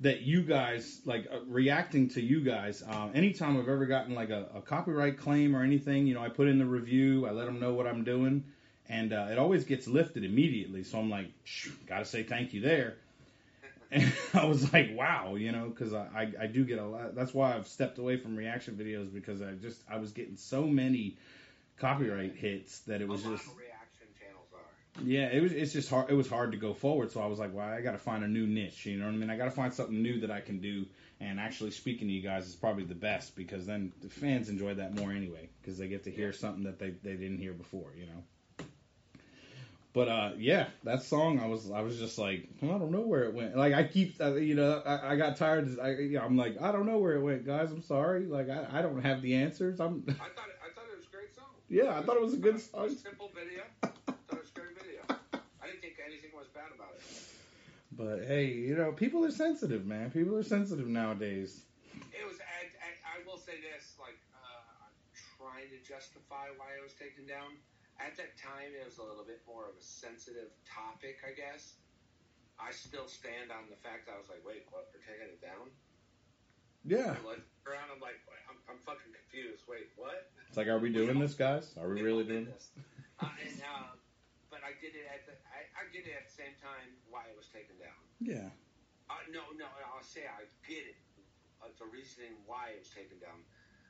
[0.00, 2.82] that you guys like uh, reacting to you guys.
[2.82, 6.30] Uh, anytime I've ever gotten like a, a copyright claim or anything, you know, I
[6.30, 8.44] put in the review, I let them know what I'm doing,
[8.88, 10.82] and uh, it always gets lifted immediately.
[10.82, 11.30] So I'm like,
[11.86, 12.96] gotta say thank you there.
[13.90, 17.14] And I was like, wow, you know, because I, I I do get a lot.
[17.14, 20.66] That's why I've stepped away from reaction videos because I just I was getting so
[20.66, 21.16] many
[21.78, 25.02] copyright hits that it was just of reaction channels are.
[25.02, 25.52] yeah, it was.
[25.52, 26.10] It's just hard.
[26.10, 27.10] It was hard to go forward.
[27.12, 28.84] So I was like, well, I got to find a new niche.
[28.84, 29.30] You know what I mean?
[29.30, 30.84] I got to find something new that I can do.
[31.20, 34.74] And actually speaking to you guys is probably the best because then the fans enjoy
[34.74, 37.92] that more anyway because they get to hear something that they they didn't hear before.
[37.96, 38.22] You know.
[39.98, 43.24] But uh, yeah, that song I was I was just like I don't know where
[43.24, 43.56] it went.
[43.56, 45.76] Like I keep you know I, I got tired.
[45.82, 47.72] I, you know, I'm like I don't know where it went, guys.
[47.72, 48.24] I'm sorry.
[48.26, 49.80] Like I, I don't have the answers.
[49.80, 51.50] I'm I thought it, I thought it was a great song.
[51.68, 51.98] yeah.
[51.98, 52.94] I thought it was a good song.
[52.94, 53.64] Simple video.
[53.82, 55.02] I thought it was a great video.
[55.34, 57.02] I didn't think anything was bad about it.
[57.90, 60.12] But hey, you know, people are sensitive, man.
[60.12, 61.62] People are sensitive nowadays.
[62.14, 62.38] It was.
[62.38, 63.98] I, I, I will say this.
[63.98, 64.94] Like, uh, I'm
[65.42, 67.58] trying to justify why it was taken down.
[67.98, 71.78] At that time, it was a little bit more of a sensitive topic, I guess.
[72.58, 74.90] I still stand on the fact that I was like, wait, what?
[74.90, 75.70] They're taking it down?
[76.86, 77.14] Yeah.
[77.14, 77.90] I looked around.
[77.90, 79.66] I'm like, I'm, I'm fucking confused.
[79.66, 80.30] Wait, what?
[80.46, 81.74] It's like, are we doing this, guys?
[81.78, 82.70] Are we really doing did this?
[83.18, 83.94] Uh, and, uh,
[84.46, 85.34] but I get it at the.
[85.50, 87.98] I, I get it at the same time why it was taken down.
[88.22, 88.50] Yeah.
[89.10, 90.98] Uh, no, no, I'll say I get it.
[91.58, 93.42] Uh, the reasoning why it was taken down.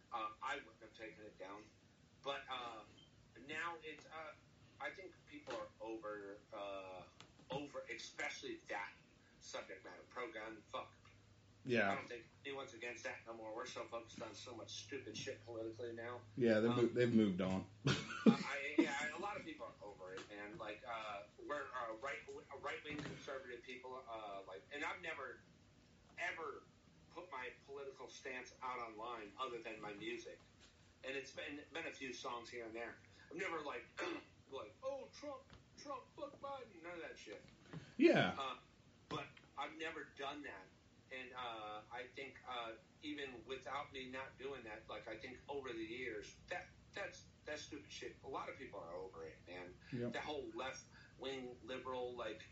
[0.09, 1.61] Uh, I wouldn't have taken it down.
[2.25, 2.83] But uh,
[3.49, 4.05] now it's.
[4.07, 4.37] Uh,
[4.79, 7.03] I think people are over, uh,
[7.51, 8.95] over, especially that
[9.43, 10.87] subject matter, pro gun, fuck.
[11.67, 11.91] Yeah.
[11.91, 13.51] I don't think anyone's against that no more.
[13.51, 16.23] We're so focused on so much stupid shit politically now.
[16.39, 17.67] Yeah, they've, Um, moved, they've moved on.
[17.91, 17.93] uh,
[18.31, 20.55] I, yeah, a lot of people are over it, man.
[20.63, 22.23] Like, uh, we're uh, right,
[22.63, 23.99] right wing conservative people.
[24.07, 25.43] Uh, like, and I've never,
[26.23, 26.63] ever
[27.11, 30.39] put my political stance out online other than my music.
[31.03, 32.95] And it's been been a few songs here and there.
[33.29, 33.85] I've never like,
[34.53, 35.45] like, oh Trump,
[35.77, 37.45] Trump, fuck Biden, none of that shit.
[38.01, 38.33] yeah.
[38.41, 38.57] Uh,
[39.09, 40.67] but I've never done that,
[41.13, 45.73] and uh, I think uh, even without me not doing that, like I think over
[45.73, 48.17] the years, that that's that's stupid shit.
[48.25, 49.73] A lot of people are over it, man.
[49.93, 50.13] Yep.
[50.13, 50.85] That whole left
[51.17, 52.45] wing liberal like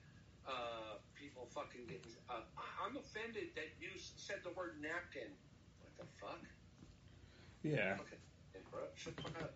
[0.48, 2.12] uh, people fucking getting.
[2.28, 2.44] Uh,
[2.80, 5.32] I'm offended that you said the word napkin.
[5.80, 6.42] What the fuck?
[7.62, 8.00] Yeah.
[8.00, 8.20] Okay,
[8.96, 9.54] shut the fuck up.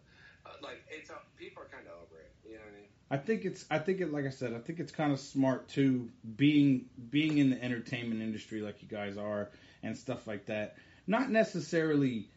[0.63, 2.33] Like it's uh, people are kind of over it.
[2.45, 2.89] You know what I mean?
[3.11, 5.69] I think it's I think it like I said, I think it's kind of smart
[5.69, 9.51] too being being in the entertainment industry like you guys are
[9.83, 10.77] and stuff like that.
[11.07, 12.29] Not necessarily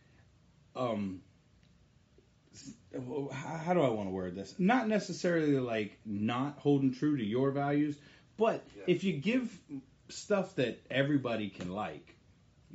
[0.75, 1.21] um
[3.31, 4.55] how how do I want to word this?
[4.59, 7.97] Not necessarily like not holding true to your values,
[8.37, 8.83] but Yeah.
[8.87, 9.57] if you give
[10.09, 12.15] stuff that everybody can like,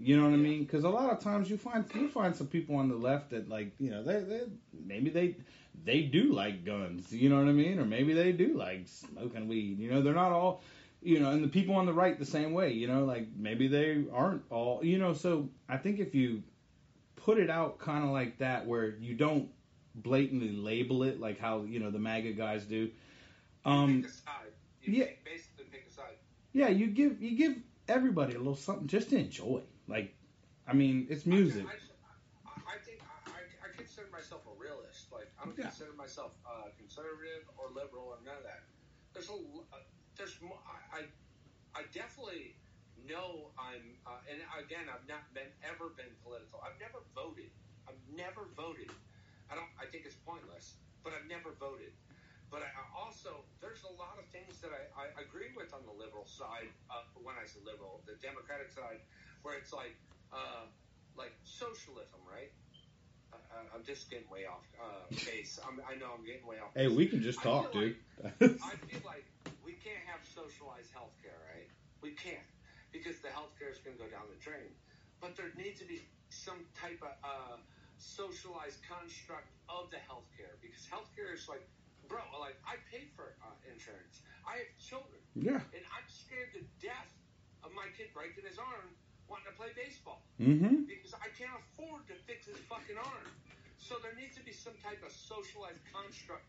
[0.00, 0.64] you know what I mean?
[0.64, 3.48] Because a lot of times you find you find some people on the left that
[3.48, 4.42] like you know they they
[4.86, 5.36] maybe they
[5.84, 7.78] they do like guns, you know what I mean?
[7.78, 9.78] Or maybe they do like smoking weed.
[9.78, 10.62] You know, they're not all,
[11.02, 13.68] you know, and the people on the right the same way, you know, like maybe
[13.68, 16.42] they aren't all, you know, so I think if you
[17.16, 19.48] put it out kind of like that where you don't
[19.94, 22.90] blatantly label it like how, you know, the MAGA guys do.
[23.64, 24.52] Um pick a side.
[24.82, 25.06] You yeah.
[25.24, 26.16] basically pick a side.
[26.52, 27.56] yeah, you give you give
[27.88, 29.62] everybody a little something just to enjoy.
[29.88, 30.12] Like
[30.68, 31.64] I mean, it's music.
[31.64, 35.08] I, I, I think I, I, I consider myself a realist.
[35.10, 35.72] Like I don't Yeah.
[35.72, 38.68] consider myself uh, conservative or liberal or none of that.
[39.16, 39.80] There's a uh,
[40.20, 40.36] there's
[40.92, 41.08] I,
[41.72, 42.52] I definitely
[43.08, 46.60] know I'm uh, and again I've not been ever been political.
[46.60, 47.48] I've never voted.
[47.88, 48.92] I've never voted.
[49.48, 49.72] I don't.
[49.80, 50.76] I think it's pointless.
[51.00, 51.96] But I've never voted.
[52.52, 55.88] But I I also there's a lot of things that I, I agree with on
[55.88, 56.68] the liberal side.
[56.92, 59.00] Uh, when I say liberal, the Democratic side,
[59.42, 59.94] where it's like
[60.32, 60.66] uh,
[61.16, 62.52] like socialism, right?
[63.32, 65.58] Uh, I'm just getting way off uh, base.
[65.60, 66.72] I'm, I know I'm getting way off.
[66.74, 66.96] Hey, base.
[66.96, 67.96] we can just talk, dude.
[68.24, 69.24] I feel like
[69.64, 71.68] we can't have socialized healthcare, right?
[72.00, 72.44] We can't
[72.92, 74.72] because the healthcare is going to go down the drain.
[75.20, 77.58] But there needs to be some type of uh,
[77.98, 81.64] socialized construct of the healthcare because healthcare is like,
[82.06, 84.24] bro, like I pay for uh, insurance.
[84.46, 85.60] I have children, yeah.
[85.76, 87.12] and I'm scared to death
[87.60, 88.96] of my kid breaking his arm
[89.28, 90.86] wanting to play baseball Mhm.
[90.88, 93.28] because I can't afford to fix his fucking arm.
[93.78, 96.44] So there needs to be some type of socialized construct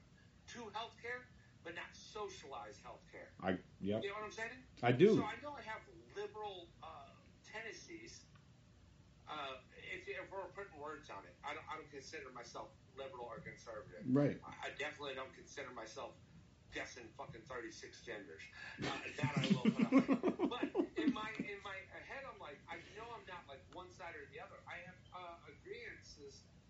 [0.56, 1.24] to healthcare,
[1.64, 3.30] but not socialized healthcare.
[3.44, 4.04] I yep.
[4.04, 4.64] You know what I'm saying?
[4.82, 5.16] I do.
[5.16, 5.82] So I know I have
[6.16, 6.88] liberal uh,
[7.46, 8.26] tendencies.
[9.30, 9.62] Uh,
[9.94, 13.38] if, if we're putting words on it, I don't, I don't consider myself liberal or
[13.46, 14.02] conservative.
[14.10, 14.42] Right.
[14.42, 16.18] I, I definitely don't consider myself
[16.74, 18.42] guessing fucking 36 genders.
[18.82, 18.90] Uh,
[19.22, 20.50] that I will put up.
[20.50, 20.66] But
[20.98, 21.78] in my in my
[22.50, 24.58] like I know I'm not like one side or the other.
[24.66, 26.18] I have uh, agreements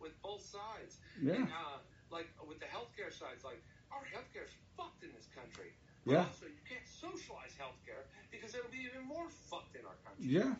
[0.03, 0.99] with both sides.
[1.23, 1.39] Yeah.
[1.39, 1.79] And, uh,
[2.11, 3.63] like with the healthcare sides, like
[3.95, 5.71] our healthcare is fucked in this country.
[6.03, 6.27] But yeah.
[6.27, 10.27] Also, you can't socialize healthcare because it'll be even more fucked in our country.
[10.27, 10.59] Yeah.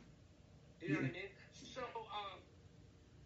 [0.80, 1.12] You know yeah.
[1.12, 1.32] what I mean?
[1.52, 2.38] So, uh,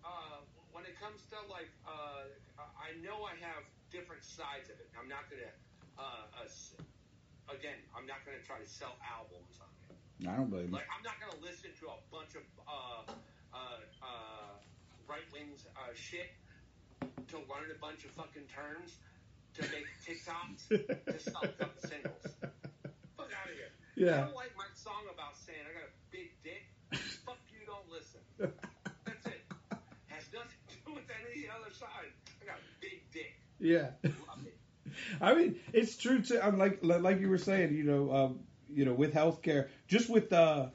[0.01, 0.39] uh,
[0.73, 2.25] when it comes to like, uh,
[2.57, 3.61] I know I have
[3.93, 4.89] different sides of it.
[4.97, 5.53] I'm not gonna,
[6.01, 9.82] uh, uh again, I'm not gonna try to sell albums on it.
[10.21, 10.71] I don't believe.
[10.71, 13.11] Like, I'm not gonna listen to a bunch of uh,
[13.53, 13.57] uh,
[14.01, 14.53] uh,
[15.09, 16.31] right wings uh, shit
[17.27, 18.95] to learn a bunch of fucking terms
[19.55, 22.23] to make TikToks to sell fucking singles.
[23.17, 23.71] Fuck out of here.
[23.95, 24.21] You Yeah.
[24.25, 26.63] don't like my song about saying I got a big dick?
[27.25, 28.21] Fuck you, don't listen.
[28.39, 29.41] That's it.
[30.07, 32.13] Has nothing to do with any other side.
[32.41, 33.33] I got a big dick.
[33.59, 33.89] Yeah.
[35.21, 36.39] I mean, it's true too.
[36.41, 38.39] I'm like like you were saying, you know, um,
[38.75, 40.67] you know, with healthcare, just with uh,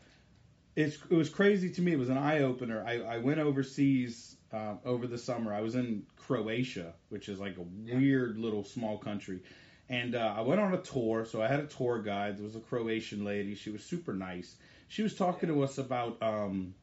[0.77, 1.93] it's it was crazy to me.
[1.93, 2.85] It was an eye opener.
[2.87, 5.53] I I went overseas uh, over the summer.
[5.53, 9.41] I was in Croatia, which is like a weird little small country,
[9.89, 11.25] and uh, I went on a tour.
[11.25, 12.39] So I had a tour guide.
[12.39, 13.55] There was a Croatian lady.
[13.55, 14.55] She was super nice.
[14.89, 16.75] She was talking to us about um,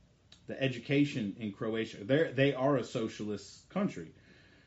[0.48, 2.04] the education in Croatia.
[2.04, 4.12] They they are a socialist country.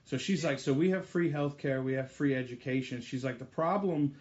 [0.08, 3.02] So she's like, so we have free healthcare, we have free education.
[3.02, 4.14] She's like, the problem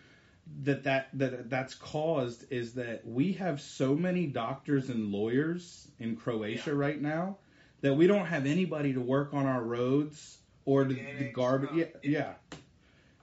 [0.63, 6.15] that that that that's caused is that we have so many doctors and lawyers in
[6.15, 6.75] Croatia Yeah.
[6.77, 7.37] right now
[7.81, 11.31] that we don't have anybody to work on our roads or the, uh, Yeah, the
[11.31, 11.69] garbage.
[11.75, 12.33] Yeah, yeah,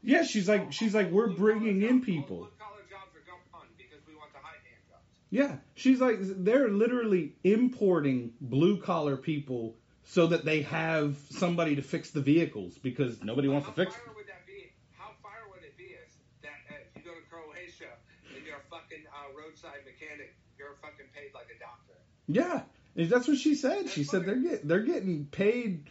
[0.02, 0.22] yeah.
[0.24, 2.36] She's like, she's like, we're bringing in people.
[2.38, 5.02] Blue collar jobs are gone because we want the high hand jobs.
[5.30, 11.82] Yeah, she's like they're literally importing blue collar people so that they have somebody to
[11.82, 13.92] fix the vehicles because nobody wants to fix.
[13.94, 14.70] fire would that be?
[14.96, 17.90] How fire would it be if that uh, if you go to Croatia
[18.36, 21.94] and you're a fucking uh, roadside mechanic, you're fucking paid like a doctor?
[22.26, 22.62] Yeah,
[23.08, 23.88] that's what she said.
[23.88, 25.90] She said they're get they're getting paid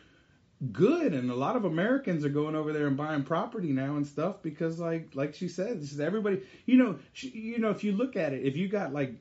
[0.72, 4.08] good, and a lot of Americans are going over there and buying property now and
[4.08, 6.41] stuff because, like, like she said, this is everybody.
[6.65, 9.15] You know, she, you know, if you look at it, if you got like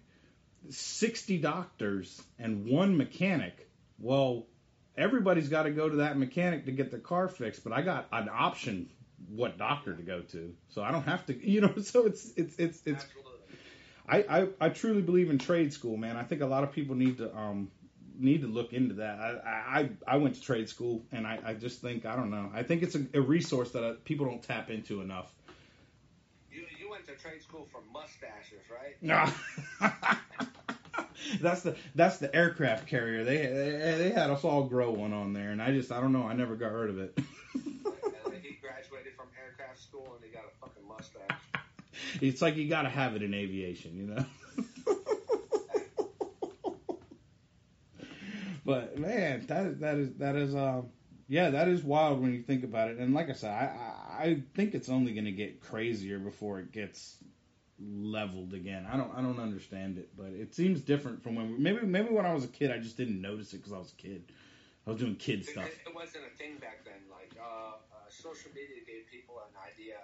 [0.71, 4.47] sixty doctors and one mechanic, well,
[4.97, 7.65] everybody's got to go to that mechanic to get their car fixed.
[7.65, 8.91] But I got an option
[9.29, 11.33] what doctor to go to, so I don't have to.
[11.49, 13.32] You know, so it's it's it's it's Absolutely.
[14.09, 16.17] I, I, I truly believe in trade school, man.
[16.17, 17.71] I think a lot of people need to um
[18.19, 19.19] need to look into that.
[19.19, 22.51] I I, I went to trade school, and I, I just think I don't know.
[22.55, 25.33] I think it's a, a resource that uh, people don't tap into enough.
[26.51, 28.97] You you went to trade school for mustaches, right?
[29.01, 29.27] No.
[31.41, 33.25] that's the that's the aircraft carrier.
[33.25, 36.13] They, they they had us all grow one on there, and I just I don't
[36.13, 36.25] know.
[36.25, 37.17] I never got rid of it.
[37.55, 41.52] and he graduated from aircraft school and he got a fucking mustache.
[42.21, 44.25] it's like you got to have it in aviation, you know.
[48.65, 50.89] but man, that is that is that is um
[51.29, 52.99] yeah, that is wild when you think about it.
[52.99, 56.59] And like I said, I I, I think it's only going to get crazier before
[56.61, 57.19] it gets
[57.81, 58.87] leveled again.
[58.91, 62.27] I don't I don't understand it, but it seems different from when maybe maybe when
[62.27, 64.33] I was a kid I just didn't notice it because I was a kid.
[64.87, 65.67] I was doing kid stuff.
[65.67, 67.07] it, it wasn't a thing back then.
[67.11, 69.95] Like uh, uh, social media gave people an idea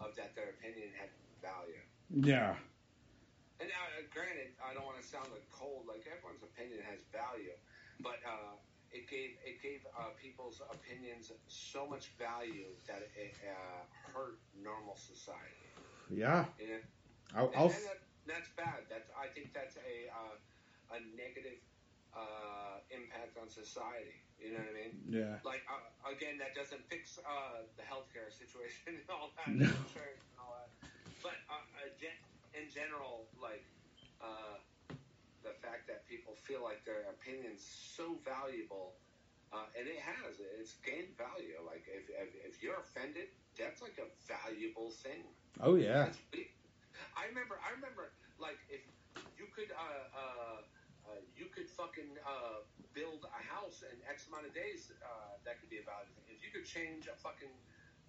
[0.00, 1.12] of that their opinion had
[1.44, 1.80] value.
[2.10, 2.56] Yeah.
[3.60, 5.84] And uh, granted, I don't want to sound like cold.
[5.84, 7.52] Like everyone's opinion has value,
[8.00, 8.56] but uh,
[8.88, 14.96] it gave it gave uh, people's opinions so much value that it uh, hurt normal
[14.96, 15.68] society.
[16.08, 16.48] Yeah.
[16.58, 16.80] Know?
[17.36, 18.88] I'll, And, I'll and that, that's bad.
[18.88, 21.60] That's I think that's a uh, a negative
[22.14, 24.18] uh, impact on society.
[24.40, 24.92] You know what I mean?
[25.08, 25.36] yeah.
[25.44, 29.66] Like uh, again, that doesn't fix uh, the healthcare situation and all that, No.
[29.68, 30.70] insurance and all that.
[31.22, 33.64] But uh, uh, in general, like
[34.20, 34.56] uh,
[35.44, 38.96] the fact that people feel like their opinion's so valuable,
[39.52, 41.60] uh, and it has, it's gained value.
[41.64, 45.24] Like if, if if you're offended, that's like a valuable thing.
[45.60, 46.08] Oh yeah.
[47.16, 47.60] I remember.
[47.60, 48.12] I remember.
[48.40, 48.80] Like if
[49.36, 49.80] you could, uh,
[50.16, 50.58] uh, uh,
[51.36, 54.92] you could fucking uh, build a house in X amount of days.
[55.00, 56.36] Uh, that could be a valuable thing.
[56.36, 57.52] If you could change a fucking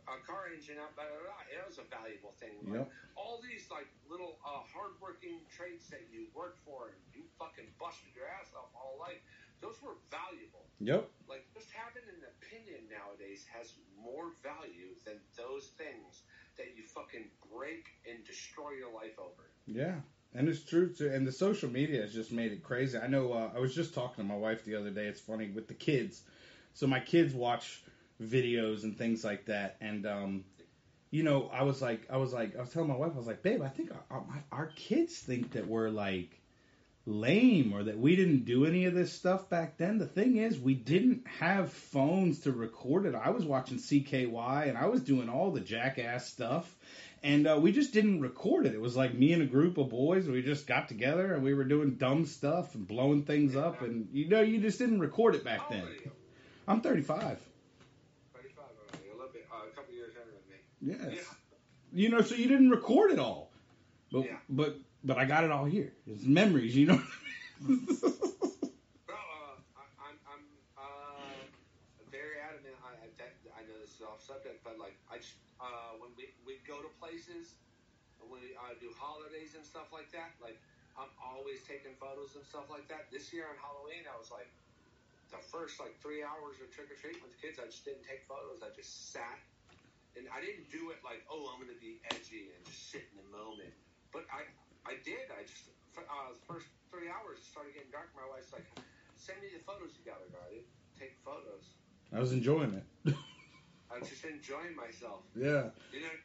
[0.09, 2.57] a car engine out, blah, blah, blah, it was a valuable thing.
[2.65, 2.87] Like, Yep.
[3.13, 8.09] All these like little uh, hardworking traits that you worked for and you fucking busted
[8.17, 9.21] your ass off all life.
[9.61, 10.65] Those were valuable.
[10.81, 11.05] Yep.
[11.29, 16.25] Like just having an opinion nowadays has more value than those things
[16.57, 19.53] that you fucking break and destroy your life over.
[19.69, 20.01] Yeah,
[20.33, 21.09] and it's true too.
[21.09, 22.97] And the social media has just made it crazy.
[22.97, 23.33] I know.
[23.33, 25.05] Uh, I was just talking to my wife the other day.
[25.05, 26.21] It's funny with the kids.
[26.73, 27.83] So my kids watch
[28.21, 30.43] videos and things like that, and um,
[31.11, 33.27] you know, I was like, I was like, I was telling my wife, I was
[33.27, 36.39] like, babe, I think our, our, our kids think that we're like
[37.05, 39.97] lame or that we didn't do any of this stuff back then.
[39.97, 43.15] The thing is, we didn't have phones to record it.
[43.15, 46.73] I was watching CKY and I was doing all the jackass stuff.
[47.23, 48.73] And uh, we just didn't record it.
[48.73, 50.27] It was like me and a group of boys.
[50.27, 53.81] We just got together and we were doing dumb stuff and blowing things up.
[53.83, 55.81] And you know, you just didn't record it back then.
[55.81, 56.11] old are you?
[56.67, 57.39] I'm 35.
[58.33, 59.09] 35 already.
[59.09, 61.13] A little bit, uh, a couple years younger than me.
[61.13, 61.27] Yes.
[61.27, 61.35] Yeah.
[61.93, 63.51] You know, so you didn't record it all.
[64.11, 64.37] But Yeah.
[64.49, 65.93] but but I got it all here.
[66.07, 67.01] It's memories, you know.
[67.61, 70.43] Bro, uh, I, I'm, I'm
[70.77, 70.81] uh,
[72.11, 72.75] very adamant.
[72.83, 76.33] I, I, I know this is off subject, but like, I just, uh, when we,
[76.41, 77.61] we go to places,
[78.17, 80.57] when we uh, do holidays and stuff like that, like,
[80.97, 83.07] I'm always taking photos and stuff like that.
[83.13, 84.49] This year on Halloween, I was like,
[85.31, 88.03] the first like three hours of trick or treating with the kids, I just didn't
[88.03, 88.59] take photos.
[88.59, 89.39] I just sat,
[90.19, 93.15] and I didn't do it like, oh, I'm gonna be edgy and just sit in
[93.15, 93.71] the moment.
[94.11, 94.43] But I,
[94.83, 95.31] I did.
[95.31, 98.11] I just uh, the first three hours it started getting dark.
[98.11, 98.67] My wife's like,
[99.15, 100.67] "Send me the photos you got, I
[100.99, 101.79] take photos.
[102.11, 103.15] I was enjoying it.
[103.91, 105.67] I was just enjoying myself, yeah.
[105.91, 106.15] you know.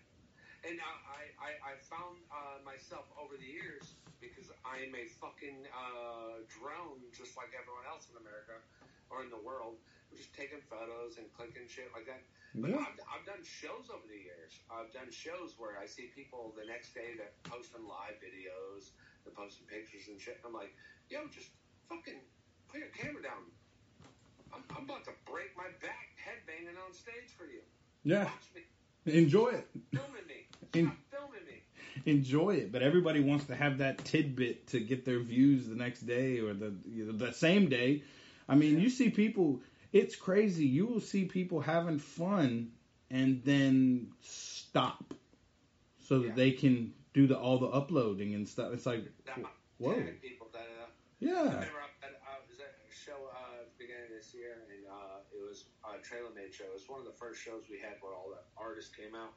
[0.66, 5.62] And I, I, I found uh, myself over the years because I am a fucking
[5.70, 8.58] uh, drone, just like everyone else in America
[9.10, 9.78] or in the world.
[10.10, 12.22] We're just taking photos and clicking shit like that.
[12.54, 12.82] But Yeah.
[12.82, 14.58] I've, I've done shows over the years.
[14.66, 18.90] I've done shows where I see people the next day that posting live videos,
[19.22, 20.42] they're posting pictures and shit.
[20.42, 20.74] I'm like,
[21.10, 21.54] yo, just
[21.86, 22.18] fucking
[22.66, 23.46] put your camera down.
[24.50, 27.60] I'm, I'm about to break my back headbanging on stage for you.
[28.04, 28.28] Yeah.
[29.06, 29.68] Enjoy it.
[29.92, 30.46] filming me.
[30.82, 31.62] Stop filming me.
[32.12, 32.72] Enjoy it.
[32.72, 36.54] But everybody wants to have that tidbit to get their views the next day or
[36.54, 38.02] the you know, the same day.
[38.48, 38.80] I mean, Yeah.
[38.80, 39.60] you see people.
[39.92, 40.66] It's crazy.
[40.66, 42.72] You will see people having fun
[43.10, 45.14] and then stop
[46.00, 46.34] so that Yeah.
[46.34, 48.72] they can do the all the uploading and stuff.
[48.74, 49.04] It's like,
[49.78, 50.86] whoa, people that uh,
[51.20, 54.68] yeah, remember I, I was at a show uh, at the beginning of this year,
[54.68, 56.68] and uh, it was a TraylorMade show.
[56.68, 59.32] It was one of the first shows we had where all the artists came out.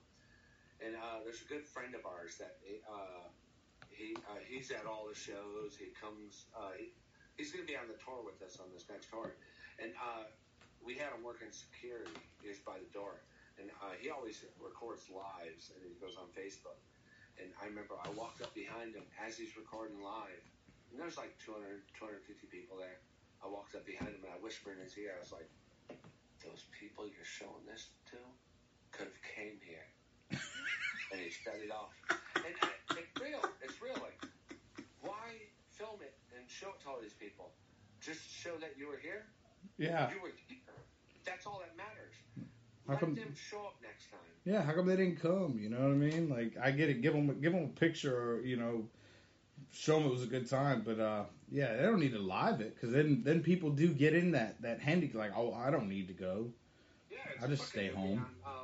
[0.84, 3.28] And uh, there's a good friend of ours that uh,
[3.92, 5.76] he uh, he's at all the shows.
[5.76, 6.48] He comes.
[6.56, 6.92] Uh, he,
[7.36, 9.36] he's going to be on the tour with us on this next tour,
[9.80, 10.28] and uh,
[10.80, 13.20] we had him working security just by the door.
[13.60, 16.80] And uh, he always records lives, and he goes on Facebook.
[17.36, 20.44] And I remember I walked up behind him as he's recording live,
[20.92, 23.04] and there's like 200, 250 people there.
[23.44, 25.50] I walked up behind him and I whispered in his ear, I was like,
[26.44, 28.18] "Those people you're showing this to
[28.92, 29.88] could have came here."
[31.12, 31.94] and he shut it off.
[32.36, 32.68] And uh,
[33.00, 33.42] it's real.
[33.62, 33.96] It's real.
[33.96, 34.20] Like,
[35.02, 35.40] why
[35.72, 37.52] film it and show it to all these people?
[38.02, 39.26] Just show that you were here.
[39.78, 40.58] yeah, You were here.
[41.26, 42.16] That's all that matters.
[42.88, 44.20] How Let come- them show up next time.
[44.46, 44.62] yeah.
[44.64, 45.60] How come they didn't come?
[45.60, 46.30] You know what I mean?
[46.30, 47.02] Like, I get it.
[47.02, 48.88] Give them, give them a picture, or you know,
[49.74, 50.84] show them it was a good time.
[50.86, 54.14] But uh, yeah, they don't need to live it because then then people do get
[54.14, 56.48] in that that handy like, oh, I don't need to go.
[57.12, 58.26] Yeah, I'll just stay home.
[58.46, 58.60] On, uh.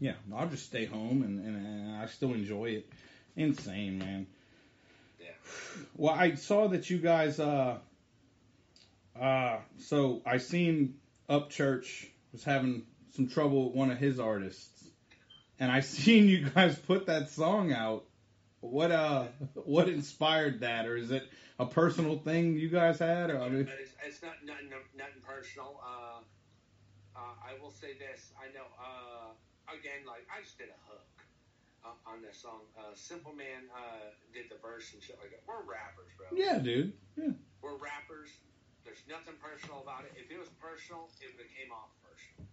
[0.00, 2.88] Yeah, I'll just stay home and, and, and I still enjoy it.
[3.36, 4.26] Insane, man.
[5.20, 5.26] Yeah.
[5.96, 7.40] Well, I saw that you guys.
[7.40, 7.78] Uh,
[9.20, 10.94] uh, so I seen
[11.28, 12.84] Upchurch was having
[13.16, 14.84] some trouble with one of his artists,
[15.58, 18.04] and I seen you guys put that song out.
[18.60, 21.28] What uh, what inspired that, or is it
[21.58, 23.30] a personal thing you guys had?
[23.30, 25.78] Or I mean, it's, it's not nothing, nothing personal.
[25.78, 26.20] Uh,
[27.14, 28.32] uh, I will say this.
[28.34, 28.66] I know.
[28.74, 29.30] Uh,
[29.70, 31.06] again, like I just did a hook
[31.86, 32.66] uh, on this song.
[32.74, 35.42] Uh, Simple Man uh, did the verse and shit like that.
[35.46, 36.26] We're rappers, bro.
[36.34, 36.94] yeah, dude.
[37.14, 38.34] Yeah, We're rappers.
[38.82, 40.16] There's nothing personal about it.
[40.18, 42.48] If it was personal, it would have came off personal.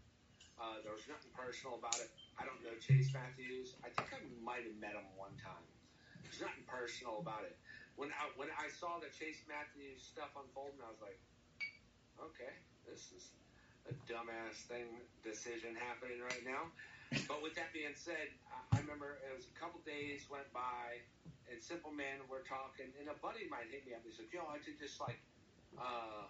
[0.60, 2.12] Uh, there was nothing personal about it.
[2.38, 3.76] I don't know Chase Matthews.
[3.84, 5.64] I think I might have met him one time.
[6.36, 7.56] There's nothing personal about it.
[7.96, 11.16] When I when I saw the Chase Matthews stuff unfolding, I was like,
[12.20, 12.52] okay,
[12.84, 13.32] this is
[13.88, 16.76] a dumbass thing decision happening right now.
[17.32, 21.00] But with that being said, I, remember it was a couple days went by,
[21.48, 24.04] and Simple Man we're talking, and a buddy of mine hit me up.
[24.04, 25.24] He's like, "Yo, I did this like,
[25.80, 26.28] uh,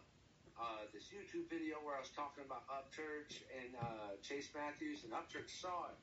[0.54, 5.18] uh, this YouTube video where I was talking about Upchurch and uh, Chase Matthews, and
[5.18, 5.98] Upchurch saw it."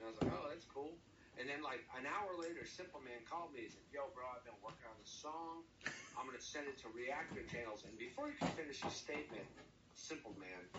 [0.00, 0.96] I was like, "Oh, that's cool."
[1.36, 3.62] And then like an hour later, Simple Man called me.
[3.62, 5.68] He's like, "Yo, bro, I've been working on this song.
[6.16, 9.50] I'm gonna send it to Reactor channels." And before he could finish his statement,
[9.94, 10.72] Simple Man,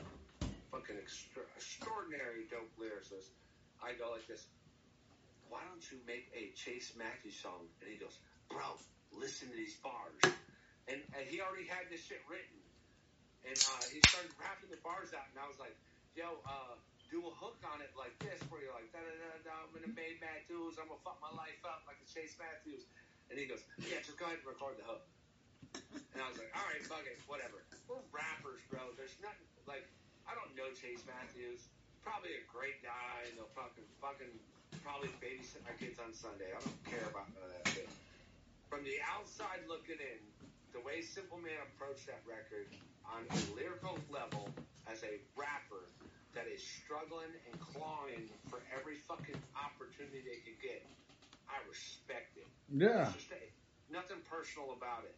[0.71, 3.37] fucking extra- extraordinary dope lyricist,
[3.79, 4.53] I go like this.
[5.41, 7.75] Why don't you make a Chase Matthews song?
[7.81, 8.79] And he goes, Bro,
[9.11, 10.41] listen to these bars.
[10.87, 12.73] And, and he already had this shit written.
[13.43, 15.79] And uh, he started rapping the bars out, and I was like,
[16.13, 16.81] Yo, uh,
[17.13, 19.69] do a hook on it like this, where you're like, da da da da, I'm
[19.69, 22.89] gonna make Matthews, I'm gonna fuck my life up like a Chase Matthews.
[23.29, 25.05] And he goes, yeah, just go ahead and record the hook.
[26.09, 27.61] And I was like, all right, fuck it, whatever.
[27.85, 28.81] We're rappers, bro.
[28.97, 29.85] There's nothing like
[30.25, 31.69] I don't know Chase Matthews.
[32.01, 34.33] Probably a great guy, and they'll fucking fucking
[34.81, 36.49] probably babysit my kids on Sunday.
[36.49, 37.89] I don't care about none of that shit.
[38.73, 40.19] From the outside looking in,
[40.73, 42.73] the way Simple Man approached that record
[43.05, 44.49] on a lyrical level
[44.89, 45.85] as a rapper
[46.33, 50.81] that is struggling and clawing for every fucking opportunity they could get,
[51.45, 52.49] I respect it.
[52.73, 53.09] Yeah.
[53.13, 53.29] Just
[53.93, 55.17] nothing personal about it.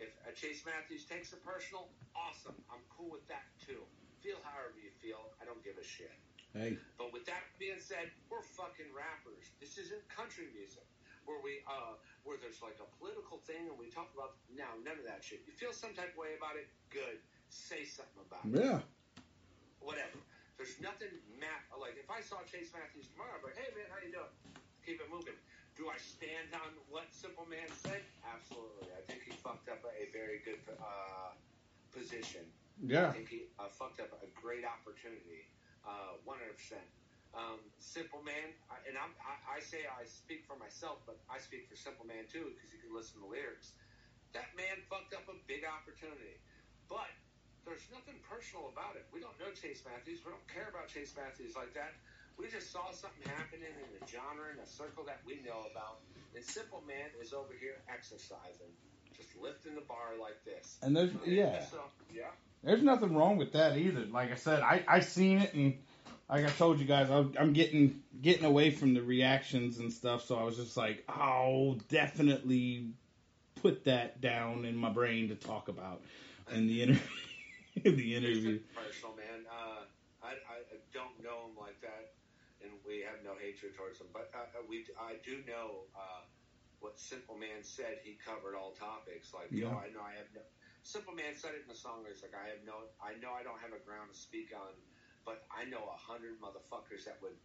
[0.00, 1.86] If Chase Matthews takes it personal,
[2.16, 2.56] awesome.
[2.72, 3.84] I'm cool with that too.
[4.24, 5.20] Feel however you feel.
[5.38, 6.12] I don't give a shit.
[6.56, 6.74] Hey.
[6.98, 9.54] But with that being said, we're fucking rappers.
[9.62, 10.82] This isn't country music
[11.28, 11.94] where we uh
[12.24, 15.44] where there's like a political thing and we talk about now none of that shit.
[15.46, 17.20] You feel some type of way about it, good.
[17.52, 18.56] Say something about it.
[18.56, 18.80] Yeah.
[19.78, 20.18] Whatever.
[20.60, 21.08] There's nothing
[21.40, 24.12] Matt like if I saw Chase Matthews tomorrow, I'd be like, hey man, how you
[24.12, 24.28] doing?
[24.84, 25.32] Keep it moving.
[25.72, 28.04] Do I stand on what Simple Man said?
[28.28, 28.92] Absolutely.
[28.92, 31.32] I think he fucked up a very good uh,
[31.96, 32.44] position.
[32.76, 33.08] Yeah.
[33.08, 35.48] I think he uh, fucked up a great opportunity.
[35.80, 36.76] Uh, 100%.
[37.32, 41.40] Um, Simple Man, I- and I'm, I, I say I speak for myself, but I
[41.40, 43.72] speak for Simple Man too because you can listen to the lyrics.
[44.36, 46.36] That man fucked up a big opportunity.
[46.84, 47.08] But
[47.64, 49.04] there's nothing personal about it.
[49.12, 50.20] We don't know Chase Matthews.
[50.24, 51.92] We don't care about Chase Matthews like that.
[52.38, 56.00] We just saw something happening in a genre, in a circle that we know about.
[56.34, 58.72] And Simple Man is over here exercising,
[59.16, 60.78] just lifting the bar like this.
[60.82, 61.60] And there's yeah.
[61.68, 61.80] So,
[62.14, 62.32] yeah.
[62.64, 64.06] There's nothing wrong with that either.
[64.06, 65.74] Like I said, I I seen it and
[66.28, 70.24] like I told you guys, I'm, I'm getting getting away from the reactions and stuff.
[70.24, 72.90] So I was just like, oh, definitely
[73.56, 76.00] put that down in my brain to talk about
[76.52, 77.02] in the interview.
[77.84, 78.58] in the interview.
[78.74, 79.46] Personal, man.
[79.46, 79.86] Uh,
[80.22, 80.58] I, I
[80.92, 82.12] don't know him like that,
[82.60, 84.10] and we have no hatred towards him.
[84.12, 86.26] But uh, we, I do know uh,
[86.82, 88.02] what Simple Man said.
[88.02, 89.32] He covered all topics.
[89.32, 89.80] Like, yo, Yeah.
[89.80, 90.42] I know I have no.
[90.82, 92.04] Simple Man said it in the song.
[92.08, 92.90] He's like, I have no.
[92.98, 94.74] I know I don't have a ground to speak on,
[95.24, 97.36] but I know a hundred motherfuckers that would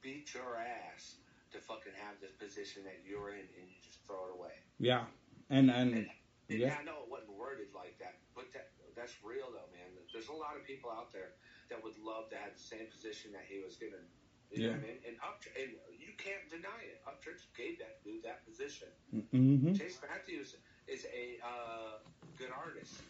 [0.00, 1.16] beat your ass
[1.52, 4.56] to fucking have this position that you're in, and you just throw it away.
[4.78, 5.04] Yeah,
[5.48, 6.06] and and And,
[6.48, 9.88] and yeah, I know it wasn't worded like that, but that that's real though, man.
[10.12, 11.32] There's a lot of people out there
[11.72, 14.04] that would love to have the same position that he was given.
[14.52, 14.70] You know Yeah.
[14.76, 14.98] what I mean?
[15.08, 17.00] And up and you can't deny it.
[17.08, 18.88] Upchurch gave that dude that position.
[19.32, 21.98] hmm Chase Matthews is a uh,
[22.36, 23.00] good artist.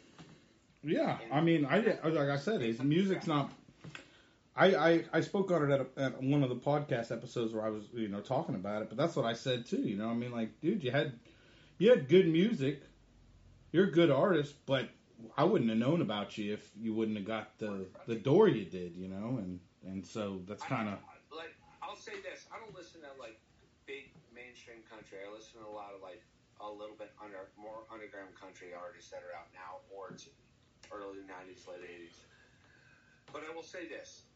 [0.82, 1.18] yeah.
[1.32, 3.50] I mean, I like I said, his music's not.
[4.56, 7.64] I, I, I spoke on it at, a, at one of the podcast episodes where
[7.64, 9.80] I was you know talking about it, but that's what I said too.
[9.80, 11.12] You know, I mean, like, dude, you had
[11.78, 12.82] you had good music,
[13.72, 14.88] you're a good artist, but
[15.36, 18.64] I wouldn't have known about you if you wouldn't have got the the door you
[18.64, 18.96] did.
[18.96, 20.98] You know, and and so that's kind of
[21.34, 22.46] like I'll say this.
[22.52, 23.38] I don't listen to like
[23.86, 25.18] big mainstream country.
[25.24, 26.22] I listen to a lot of like
[26.60, 30.28] a little bit under more underground country artists that are out now or it's
[30.92, 32.18] early '90s, late '80s.
[33.32, 34.28] But I will say this: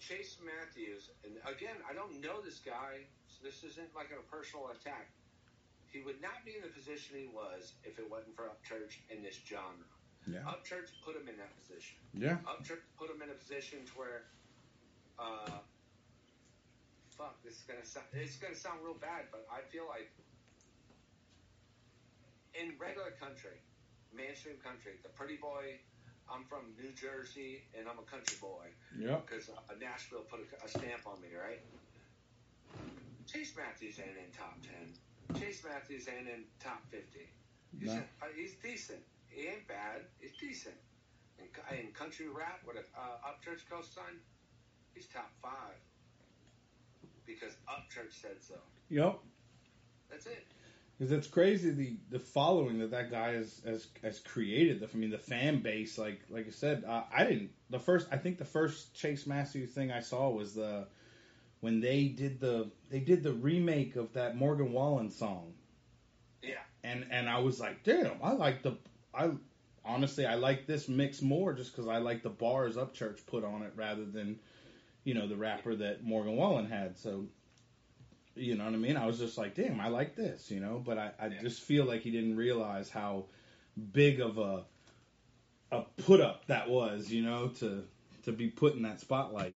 [0.00, 4.70] Chase Matthews, and again, I don't know this guy, so this isn't like a personal
[4.74, 5.10] attack.
[5.88, 9.22] He would not be in the position he was if it wasn't for Upchurch in
[9.22, 9.88] this genre.
[10.30, 11.96] Yeah Upchurch put him in that position.
[12.14, 14.22] yeah Upchurch put him in a position to where,
[15.18, 15.58] uh,
[17.16, 20.10] fuck, this is gonna sound, it's gonna sound real bad, but I feel like
[22.54, 23.58] in regular country,
[24.12, 25.78] mainstream country, the pretty boy,
[26.30, 28.66] I'm from New Jersey and I'm a country boy
[28.98, 31.60] yeah because uh, Nashville put a, a stamp on me, right?
[33.26, 34.92] Chase Matthews ain't in top ten.
[35.38, 37.28] Chase Matthews ain't in top fifty.
[37.78, 37.94] He's, No.
[37.94, 39.00] in- uh, he's decent.
[39.28, 40.02] He ain't bad.
[40.18, 40.74] He's decent.
[41.52, 44.18] Co- in country rap with a uh, Upchurch co-sign,
[44.94, 45.76] he's top five
[47.24, 48.54] because Upchurch said so.
[48.88, 49.18] yep.
[50.10, 50.46] That's it.
[50.98, 54.82] Because it's crazy the the following that that guy has has, has created.
[54.82, 55.96] I mean, the fan base.
[55.96, 57.50] Like like I said, uh, I didn't.
[57.70, 60.86] The first, I think the first Chase Matthews thing I saw was the
[61.60, 65.52] when they did the they did the remake of that Morgan Wallen song,
[66.42, 66.54] Yeah.
[66.82, 68.76] and and I was like, damn, I like the
[69.18, 69.30] I
[69.84, 73.62] honestly I like this mix more just because I like the bars Upchurch put on
[73.62, 74.38] it rather than
[75.04, 76.96] you know the rapper that Morgan Wallen had.
[76.98, 77.24] So
[78.34, 78.96] you know what I mean?
[78.96, 80.80] I was just like, damn, I like this, you know.
[80.84, 81.42] But I, I Yeah.
[81.42, 83.24] just feel like he didn't realize how
[83.92, 84.64] big of a
[85.70, 87.84] a put up that was, you know, to
[88.24, 89.46] to be put in that spotlight.